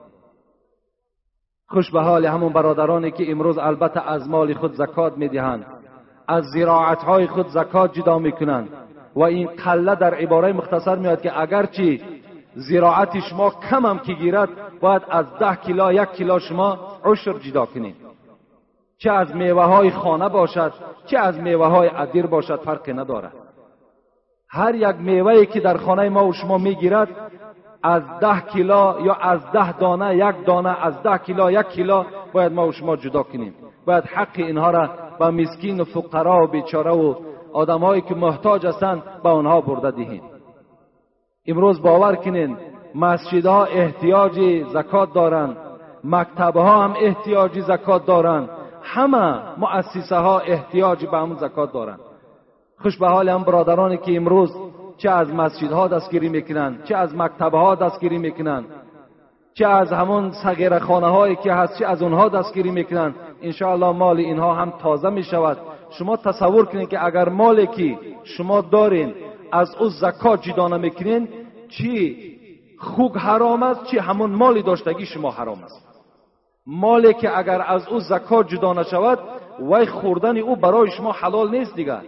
[1.71, 5.65] خوش به حال همون برادرانی که امروز البته از مال خود زکات می‌دهند
[6.27, 8.69] از زراعت های خود زکات جدا می‌کنند.
[9.15, 11.99] و این قله در عباره مختصر میاد که اگرچه
[12.55, 14.49] زراعت شما کم هم که گیرد
[14.81, 17.95] باید از ده کیلا یک کیلا شما عشر جدا کنید.
[18.97, 20.73] چه از میوه های خانه باشد
[21.05, 23.33] چه از میوه های عدیر باشد فرقی ندارد.
[24.49, 27.30] هر یک میوه که در خانه ما و شما می‌گیرد
[27.83, 32.53] از ده کیلا یا از ده دانه یک دانه از ده کیلا یک کیلا باید
[32.53, 33.53] ما و شما جدا کنیم.
[33.85, 37.15] باید حق اینها را به مسکین و فقرا و بیچاره و
[37.53, 40.21] آدمهایی که محتاج هستند به آنها برده دهیم.
[41.47, 42.57] امروز باور کنین
[42.95, 45.57] مسجدها احتیاج زکات دارند
[46.03, 48.49] مکتبها هم احتیاج زکات دارند
[48.83, 51.99] همه مؤسسه ها احتیاج به همون زکات دارند
[52.81, 54.55] خوش به حال هم برادرانی که امروز
[55.01, 58.65] چه از مسجدها دستگیری می‌کنند چه از مکتبها دستگیری می‌کنند
[59.53, 63.15] چه از همون صغیر خانه هایی که هست چه از اونها دستگیری می‌کنند.
[63.41, 65.57] انشاءالله مال اینها هم تازه می شود
[65.89, 69.13] شما تصور کنید که اگر مالی که شما دارین
[69.51, 71.27] از او زکات جدا نمی‌کنین
[71.69, 72.17] چی
[72.79, 75.87] خوک حرام است چی همون مالی داشتگی شما حرام است.
[76.67, 79.19] مالی که اگر از او زکات جدا نشود
[79.59, 82.01] وی خوردن او برای شما حلال نیست دیگر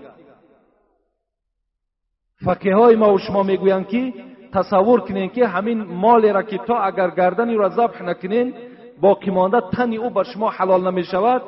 [2.45, 4.13] فقیه های ما و شما می‌گویند که
[4.53, 8.53] تصور کنین که همین مال را که تا اگر گردنی را ذبح نکنین
[9.01, 11.41] باقی مانده تنی او بر شما حلال نمی شود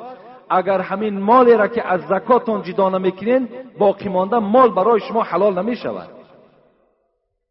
[0.50, 5.62] اگر همین مالی را که از زکاتون جدا نمی‌کنین باقی مانده مال برای شما حلال
[5.62, 6.08] نمی شود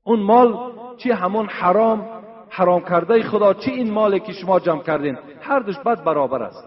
[0.04, 0.58] اون مال
[0.98, 2.08] چی همون حرام
[2.50, 6.64] حرام کرده خدا چی این مالی که شما جمع کردین هر دوش بد برابر است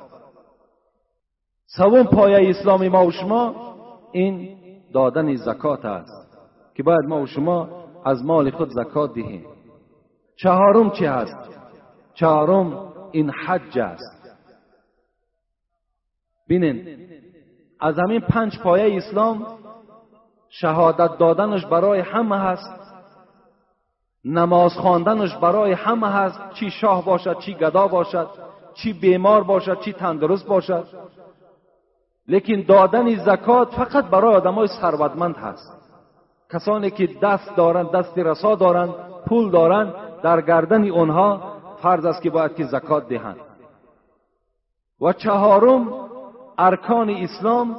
[1.66, 3.54] سوم پایه اسلامی ما و شما
[4.12, 4.58] این
[4.94, 6.17] دادن زکات است
[6.78, 7.68] که باید ما و شما
[8.04, 9.46] از مال خود زکات دهیم.
[10.36, 11.36] چهارم چی هست؟
[12.14, 14.38] چهارم این حج است.
[16.48, 17.08] بینین
[17.80, 19.46] از همین پنج پایه اسلام
[20.48, 22.94] شهادت دادنش برای همه هست.
[24.24, 26.40] نماز خواندنش برای همه هست.
[26.54, 28.28] چی شاه باشد چی گدا باشد
[28.74, 30.86] چی بیمار باشد چی تندرست باشد.
[32.28, 35.77] لیکن دادن زکات فقط برای آدمای ثروتمند هست.
[36.52, 38.94] کسانی که دست دارند دست رسا دارند
[39.28, 43.36] پول دارند در گردن آنها فرض است که باید که زکات دهند.
[45.00, 45.88] و چهارم
[46.58, 47.76] ارکان اسلام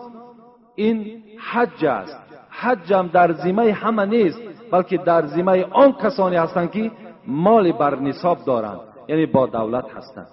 [0.76, 2.20] این حج است.
[2.50, 4.40] حج هم در زیمه همه نیست
[4.72, 6.92] بلکه در زیمه آن کسانی هستند که
[7.28, 10.28] مال بر نصاب دارند یعنی با دولت هستند.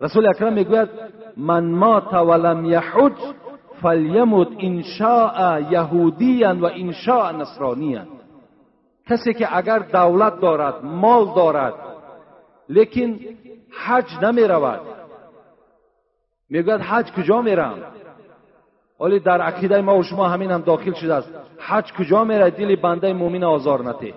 [0.00, 0.88] رسول اکرم می‌گوید
[1.36, 3.12] من مات ولم یحج
[3.82, 8.02] فلیموت انشاء یهودیا و انشاء نصرانیا
[9.08, 11.74] کسی که اگر دولت دارد مال دارد
[12.68, 13.18] لیکن
[13.86, 14.80] حج نمی رود
[16.50, 17.74] می‌گوید حج کجا میرم؟
[19.00, 21.30] ولی در عقیده ما و شما همین هم داخل شده است.
[21.58, 24.14] حج کجا میره؟ دل بنده مومن آزار نته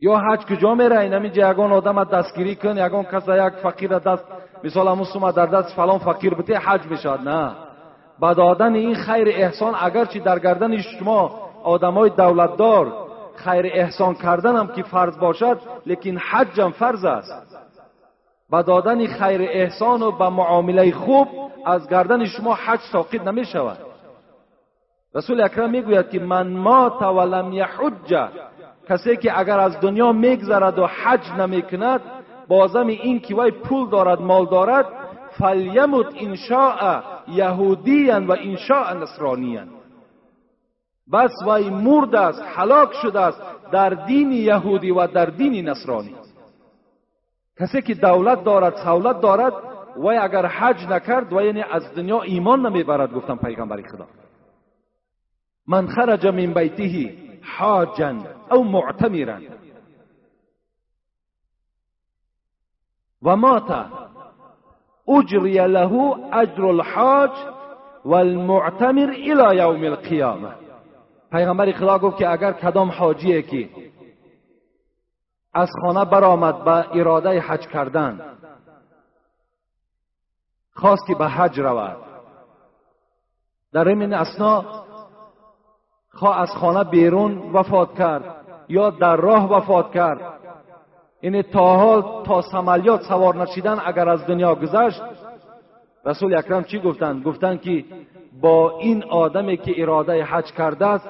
[0.00, 4.24] یا حج کجا میره؟ این همین یگان آدم دستگیری کن یگان کس یک فقیر دست
[4.64, 7.63] مثال همون در دست فلان فقیر بته حج می‌شد نه.
[8.18, 12.92] با دادن این خیر احسان اگرچه در گردن شما آدمای دولتدار
[13.34, 17.56] خیر احسان کردن هم که فرض باشد لیکن حج هم فرض است.
[18.50, 21.28] با دادن خیر احسان و به معامله خوب
[21.66, 23.78] از گردن شما حج ساقط نمی شود
[25.14, 28.30] رسول اکرم می‌گوید که من مات ولم یحج.
[28.88, 32.00] کسی که اگر از دنیا میگذرد و حج نمی‌کند
[32.48, 34.86] بازم این که وی پول دارد مال دارد
[35.38, 39.64] فلیمت انشاء یهودیا و انشاء نصرانیا
[41.12, 43.40] بس وی مرد است هلاک شده است
[43.72, 46.14] در دین یهودی و در دین نصرانی.
[47.60, 49.52] کسی که دولت دارد سهولت دارد
[49.96, 54.06] وی اگر حج نکرد و یعنی از دنیا ایمان نمی‌برد گفتم پیغمبر خدا.
[55.66, 57.14] من خرج من بیته
[57.58, 58.16] حاجا
[58.50, 59.38] او معتمرا
[63.22, 63.86] و مات.
[65.08, 67.30] اجری له اجر الحاج
[68.04, 70.54] والمعتمر الى یوم القیامه
[71.32, 73.68] پیغمبر خدا گفت که اگر کدام حاجیه که
[75.54, 78.20] از خانه برآمد به اراده حج کردن
[80.74, 81.96] خواست که به حج رود.
[83.72, 84.64] در این اسنا
[86.12, 90.43] خواه از خانه بیرون وفات کرد یا در راه وفات کرد.
[91.24, 95.02] این تا حال تا سمالیات سوار نشیدن اگر از دنیا گذشت
[96.06, 97.84] رسول اکرم چی گفتند گفتند که
[98.40, 101.08] با این آدمی که اراده حج کرده است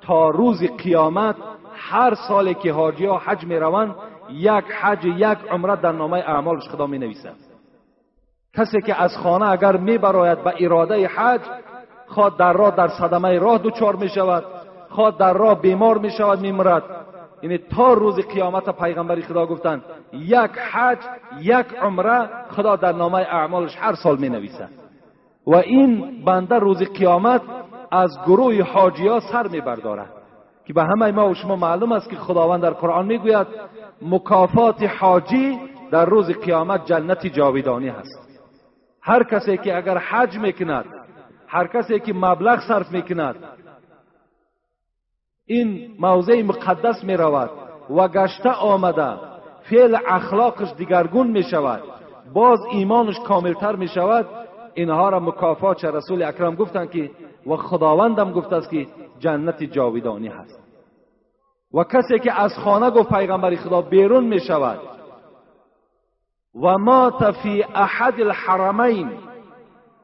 [0.00, 1.36] تا روز قیامت
[1.74, 3.94] هر سال که حاجی ها حج می روند
[4.30, 7.36] یک حج یک عمره در نامه اعمالش خدا می نویسند
[8.56, 11.40] کسی که از خانه اگر می براید به اراده حج
[12.06, 14.44] خواد در راه در صدمه راه دوچار می شود
[14.88, 17.07] خواد در راه بیمار می شود می مرد
[17.42, 19.82] یعنی تا روز قیامت پیغمبری خدا گفتند
[20.12, 20.98] یک حج
[21.40, 24.68] یک عمره خدا در نامه اعمالش هر سال می نویسد
[25.46, 27.42] و این بنده روز قیامت
[27.90, 30.12] از گروه حاجی ها سر می بردارد
[30.66, 33.46] که به همه ما و شما معلوم است که خداوند در قرآن می‌گوید
[34.02, 35.58] مکافات حاجی
[35.90, 38.28] در روز قیامت جنت جاویدانی هست.
[39.02, 40.84] هر کسی که اگر حج می‌کند
[41.48, 43.36] هر کسی که مبلغ صرف می‌کند
[45.48, 47.50] این موضع مقدس می رود
[47.90, 49.14] و گشته آمده.
[49.70, 51.82] فعل اخلاقش دیگرگون می شود
[52.34, 54.26] باز ایمانش کاملتر می شود
[54.74, 57.10] اینها را مکافات رسول اکرم گفتند که
[57.46, 58.86] و خداوندم گفته است که
[59.18, 60.60] جنت جاویدانی هست.
[61.74, 64.78] و کسی که از خانه گفت پیغمبر خدا بیرون می شود
[66.62, 69.10] و مات فی احد الحرمین.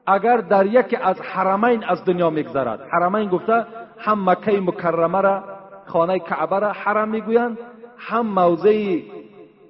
[0.06, 2.80] اگر در یکی از حرمین از دنیا میگذرد.
[2.92, 3.66] حرمین گفته
[3.98, 5.44] هم مکه مکرمه را
[5.86, 7.58] خانه کعبه را حرم می‌گویند
[7.98, 8.98] هم موضع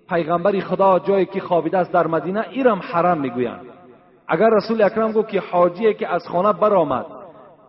[0.08, 3.60] پیغمبر خدا جایی که خوابیده است در مدینه ایرم حرم می‌گویند.
[4.28, 7.06] اگر رسول اکرم گفت که حاجی که از خانه برآمد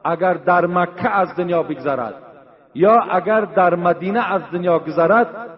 [0.03, 2.13] اگر در مکه از دنیا بگذرد
[2.75, 5.49] یا اگر در مدینه از دنیا گذرد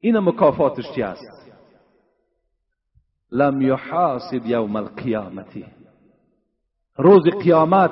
[0.00, 1.52] این مکافاتش چی است؟
[3.32, 5.66] لم یحاسب یوم القیامتی.
[6.98, 7.90] روز قیامت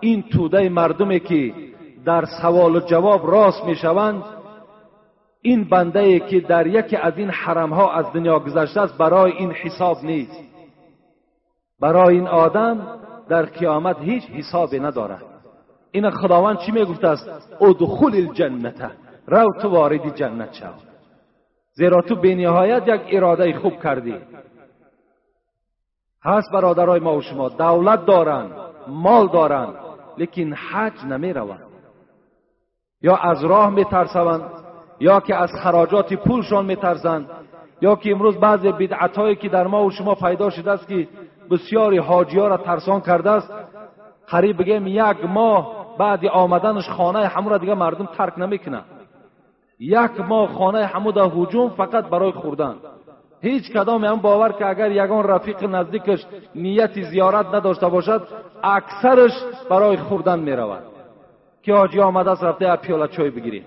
[0.00, 1.54] این توده مردمی که
[2.04, 4.22] در سوال و جواب راست می‌شوند
[5.42, 9.32] این بنده ای که در یکی از این حرم ها از دنیا گذشته است برای
[9.32, 10.40] این حساب نیست.
[11.80, 15.22] برای این آدم در قیامت هیچ حسابی ندارد.
[15.92, 17.28] این خداوند چی می‌گفته است؟
[17.60, 18.90] ادخل الجنت
[19.26, 20.66] رو تو وارد جنت شو.
[21.72, 24.14] زیرا تو به نهایت یک اراده خوب کردی.
[26.24, 27.48] هست برادرای ما و شما.
[27.48, 28.50] دولت دارند
[28.88, 29.74] مال دارند
[30.18, 31.60] لیکن حج نمی روند
[33.02, 34.42] یا از راه می ترسوند
[35.00, 37.30] یا که از خراجات پولشان می ترسند
[37.80, 41.08] یا که امروز بعض بدعت هایی که در ما و شما پیدا شده است که
[41.50, 43.52] بسیاری حاجی ها را ترسان کرده است
[44.26, 48.82] قریب بگیم یک ماه بعد آمدنش خانه همون را دیگه مردم ترک نمی‌کنه
[49.78, 52.74] یک ماه خانه همو در هجوم فقط برای خوردن.
[53.44, 58.28] هیچ کدام هم باور که اگر یگان رفیق نزدیکش نیت زیارت نداشته باشد
[58.62, 59.32] اکثرش
[59.70, 60.82] برای خوردن می رود
[61.62, 63.64] که آجی آمده است رفته پیاله چای بگیری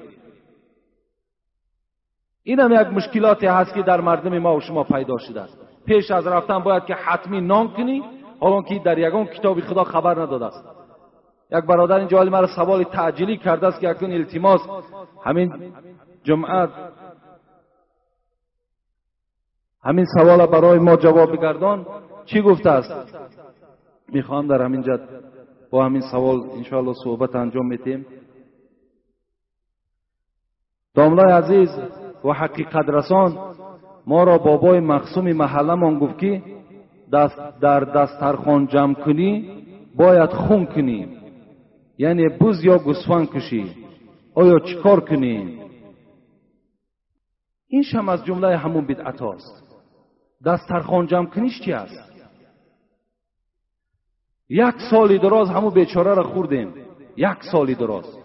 [2.43, 5.57] این هم یک مشکلاتی هست که در مردم ما و شما پیدا شده است.
[5.85, 8.03] پیش از رفتن باید که حتمی نان کنی
[8.39, 10.65] حالا که در یگان کتاب خدا خبر نداده است.
[11.51, 14.61] یک برادر اینجا مرا سوال تعجیلی کرده است که اکنون التماس
[15.25, 15.73] همین
[16.23, 16.67] جمعه
[19.87, 21.85] همین سوال برای ما جواب بگردان
[22.25, 23.17] چی گفته است؟
[24.09, 24.99] می‌خوام در همین جد
[25.71, 28.05] با همین سوال انشاءالله صحبت انجام میتیم
[30.95, 31.69] داملای عزیز
[32.25, 33.37] و حقیقت رسان
[34.07, 36.41] ما را بابای مخصوم محله گفت که
[37.13, 39.63] دست در دسترخوان جمع کنی
[39.95, 41.17] باید خون کنی.
[41.97, 43.75] یعنی بوز یا گسفن کشی.
[44.35, 45.59] آیا چیکار کنی؟
[47.67, 49.66] این شم از جمله همون بدعت هاست.
[50.45, 52.11] دسترخوان جمع کنیش چی است؟
[54.49, 56.73] یک سالی دراز همون بیچاره را خوردیم.
[57.17, 58.17] یک سالی دراز.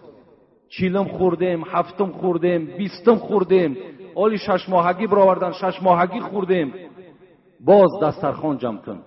[0.69, 3.77] چیلم خوردیم هفتم خوردیم بیستم خوردیم.
[4.15, 6.73] آلی شش ماهگی برآوردن شش ماهگی خوردیم.
[7.65, 8.99] باز دسترخوان جمع کن.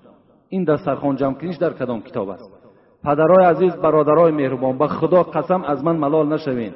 [0.49, 2.51] این دسترخوان جمع کنیش در کدام کتاب است؟
[3.05, 6.73] پدرای عزیز برادرای مهربان به خدا قسم از من ملال نشوین.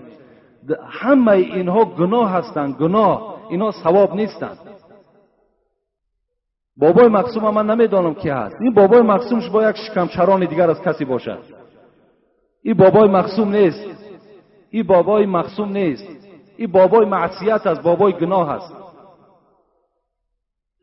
[0.88, 3.36] همه اینها گناه هستند گناه.
[3.50, 4.69] اینها ثواب نیستند
[6.80, 8.56] بابای مقصوم من نمی‌دانم کی هست.
[8.60, 11.38] این بابای مقصومش با یک شکمچران دیگر از کسی باشد.
[12.62, 13.84] این بابای مقصوم نیست.
[14.70, 16.04] این بابای مقصوم نیست.
[16.56, 17.82] این بابای معصیت است.
[17.82, 18.74] بابای گناه است.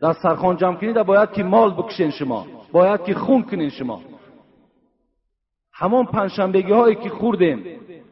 [0.02, 2.46] در سرخان جمع کنید باید که مال بکشین شما.
[2.72, 4.02] باید که خون کنین شما.
[5.74, 7.66] همون پنجشنبگی هایی که خوردیم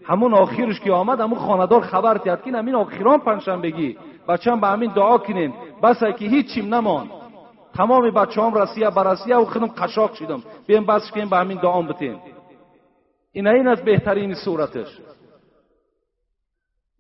[0.04, 3.98] همون آخرش که آمد همون خاندار خبر تیاد که همین آخران پنجشنبگی.
[4.28, 5.54] بچه به همین دعا کنین.
[5.84, 7.10] بس که هیچیم نمان
[7.76, 10.44] تمام بچه هم رسیه برسیه و خودم قشاق شدم.
[10.68, 12.20] بیم بس که به همین دعا بتین
[13.32, 15.00] این این از بهترین صورتش.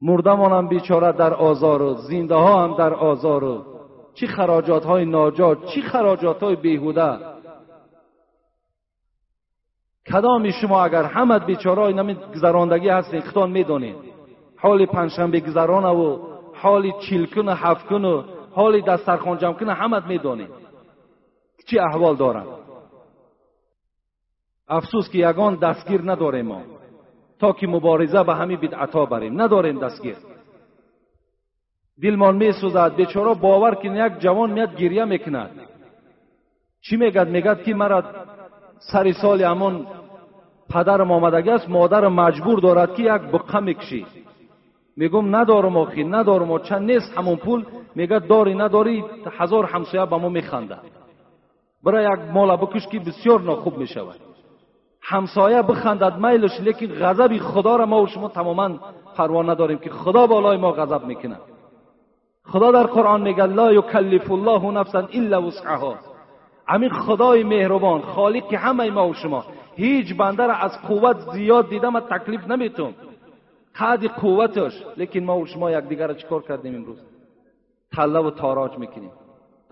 [0.01, 3.65] مردمان هم بیچاره در آزار و زنده ها هم در آزار و
[4.13, 7.19] چی خراجات های ناجات چی خراجات های بیهوده.
[10.13, 13.95] کدامی شما اگر همت بیچاره های نمی گذراندگی هستین خطان می‌دونین.
[14.57, 16.19] حال پنجشنبه گذرانه و
[16.53, 20.47] حال چیلکن و هفکن و حال دسترخوان جمع کنه همت می‌دونین.
[21.67, 22.47] чӣ аҳвол дорад?
[24.77, 26.61] Афсӯс ки ягон дастгир надорем мо.
[27.39, 30.17] То ки мубориза ба ҳамин бидъатҳо барем надорем дастгир.
[32.01, 35.51] Дилмон месӯзад бечора бовар кин як ҷавон меяд гирья мекунад.
[36.85, 37.27] Чӣ мегад?
[37.35, 37.99] Мегад ки мара
[38.91, 39.75] сари соли ҳамон
[40.71, 44.01] падарам омадагӣ аст модарам маҷбур дорад ки як буққа мекшӣ
[44.99, 47.59] мегӯм надорам охӣ надорам о чанд нест ҳамон пул?
[47.97, 48.95] Мегӯяд дорӣ надорӣ
[49.37, 50.83] ҳазор ҳамсоя ба мо механдад
[51.85, 54.15] برای یک مال بکش که بسیار ناخوب می‌شود.
[55.01, 58.79] همسایه بخندد میلش لیکن غضب خدا را ما و شما تماما
[59.15, 61.37] پروا نداریم که خدا بالای ما غضب می‌کنه
[62.45, 65.95] خدا در قرآن میگه لا یکلف الله نفسا الا وسعها.
[66.67, 69.45] همین خدای مهربان خالق که همه ما و شما.
[69.75, 72.93] هیچ بنده را از قوت زیاد دیدم و تکلیف نمیتون.
[73.79, 76.97] قد قوتش لیکن ما و شما یک دیگر را چیکار کردیم امروز؟
[77.95, 79.11] تله و تاراج می‌کنیم.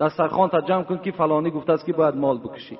[0.00, 2.78] دسترخوان تا جمع کن که فلانی گفته است که باید مال بکشی.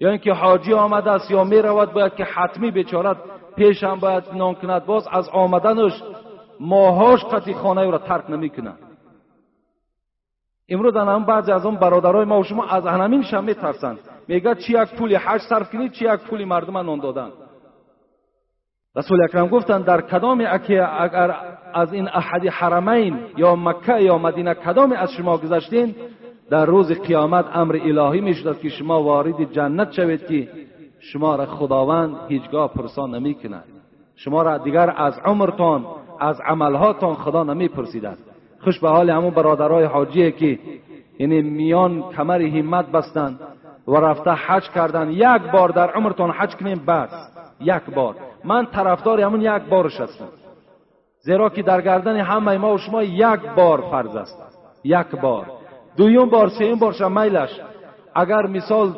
[0.00, 3.16] یا اینکه حاجی آمده است یا می رود باید که حتمی بیچارت
[3.56, 4.86] پیش هم باید نان کند.
[4.86, 6.02] باز از آمدنش
[6.60, 8.78] ماهاش قطی خانه را ترک نمی کند
[10.68, 13.98] امروز هم بعضی از اون برادرای ما و شما از همین شم میترسند
[14.28, 17.30] میگه چی یک پولی حج صرف کنید چی یک پولی مردم نان دادن.
[18.98, 20.44] رسول اکرم گفتند در کدام
[21.00, 21.34] اگر
[21.74, 25.94] از این احد حرمین یا مکه یا مدینه کدام از شما گذشتین؟
[26.50, 30.48] در روز قیامت امر الهی می شود که شما وارد جنت شوید که
[31.00, 33.64] شما را خداوند هیچگاه پرسان نمی کند.
[34.16, 35.86] شما را دیگر از عمرتان
[36.20, 38.18] از عملهاتان خدا نمی پرسیدد
[38.60, 40.58] خوش به حال همون برادرای حاجیه که
[41.18, 43.40] یعنی میان کمر همت بستند
[43.88, 45.10] و رفته حج کردن.
[45.10, 47.37] یک بار در عمرتان حج کنیم بس.
[47.60, 48.14] یک بار.
[48.44, 50.28] من طرفدار همون یک بارش هستم.
[51.20, 54.58] زیرا که در گردن همه ما و شما یک بار فرض است.
[54.84, 55.46] یک بار.
[55.96, 57.60] دویم بار سیم بار میلش.
[58.14, 58.92] اگر مثال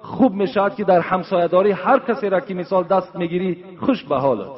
[0.00, 4.50] خوب می‌شد که در همسایه‌داری هر کسی را که مثال دست می‌گیری خوش به حالت.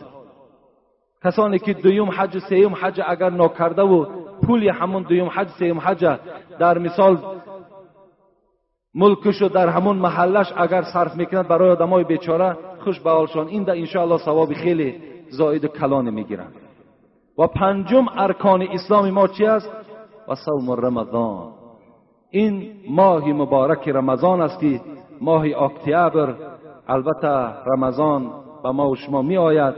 [1.24, 4.06] کسانی که دویم حج سیم حج اگر ناکرده و
[4.46, 6.18] پولی همون دویم حج سیم حج
[6.58, 7.18] در مثال
[8.94, 13.76] ملکش در همون محلش اگر صرف می‌کند برای آدمای بیچاره خوش به حالشان این در
[13.76, 14.94] انشاءالله ثواب خیلی
[15.28, 16.54] زاید و کلان می‌گیرند
[17.38, 19.70] و پنجم ارکان اسلام ما چی است؟
[20.28, 21.52] و صوم رمضان.
[22.30, 24.80] این ماه مبارک رمضان است که
[25.20, 26.34] ماه اکتبر.
[26.88, 27.28] البته
[27.66, 28.30] رمضان
[28.62, 29.74] به ما و شما می آید.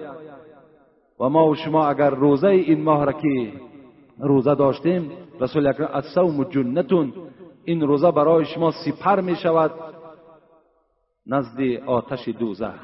[1.21, 3.53] و ما و شما اگر روزه این ماه را که
[4.21, 7.13] روزه داشتیم رسول اکرم از صوم جنتون
[7.65, 9.71] این روزه برای شما سپر می شود.
[11.27, 12.75] نزد آتش دوزخ.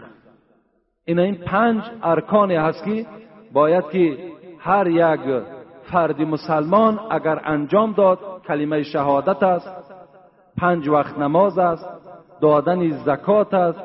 [1.04, 3.06] این این پنج ارکانی هست که
[3.52, 4.18] باید که
[4.58, 5.42] هر یک
[5.82, 9.68] فرد مسلمان اگر انجام داد کلمه شهادت است
[10.56, 11.88] پنج وقت نماز است
[12.40, 13.80] دادن زکات است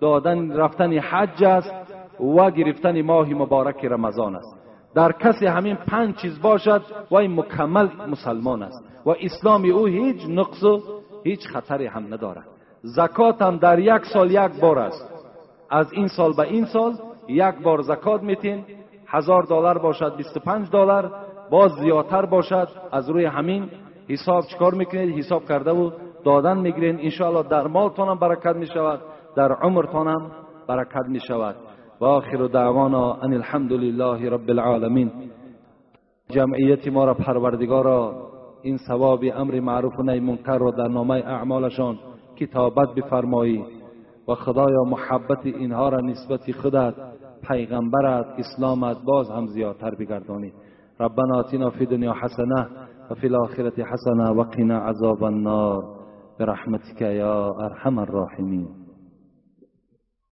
[0.00, 1.72] دادن رفتن حج است
[2.20, 4.56] و گرفتن ماه مبارک رمضان است.
[4.94, 8.84] در کسی همین پنج چیز باشد و این مکمل مسلمان است.
[9.06, 10.80] و اسلام او هیچ نقص و
[11.24, 12.55] هیچ خطری هم ندارد.
[12.86, 15.10] زکات هم در یک سال یک بار است.
[15.70, 16.92] از این سال به این سال
[17.28, 18.64] یک بار زکات میتین.
[19.06, 21.12] هزار دلار باشد 25 دلار.
[21.50, 22.68] باز زیادتر باشد.
[22.92, 23.70] از روی همین
[24.08, 25.90] حساب چکار می‌کنید؟ حساب کرده و
[26.24, 27.00] دادن می‌گیرین.
[27.00, 29.00] انشاءالله در مالتان هم برکت می‌شود.
[29.36, 30.30] در عمرتان هم
[30.68, 31.56] برکت می‌شود.
[32.00, 35.10] و آخر دعوانا ان الحمد لله رب العالمین.
[36.30, 38.14] جمعیت ما را پروردگارا
[38.62, 41.98] این ثواب امر معروف و نهی منکر را در نامه اعمالشان
[42.36, 43.64] کتابت بفرمایی
[44.28, 46.94] و خدایا محبت اینها را نسبت خودت
[47.48, 50.52] پیغمبرت اسلامت باز هم زیادتر بگردانی.
[51.00, 52.68] ربنا آتنا فی دنیا حسنه
[53.10, 55.84] و فی الاخرة حسنه و قنا عذاب النار.
[56.38, 58.68] برحمتك یا ارحم الراحمین.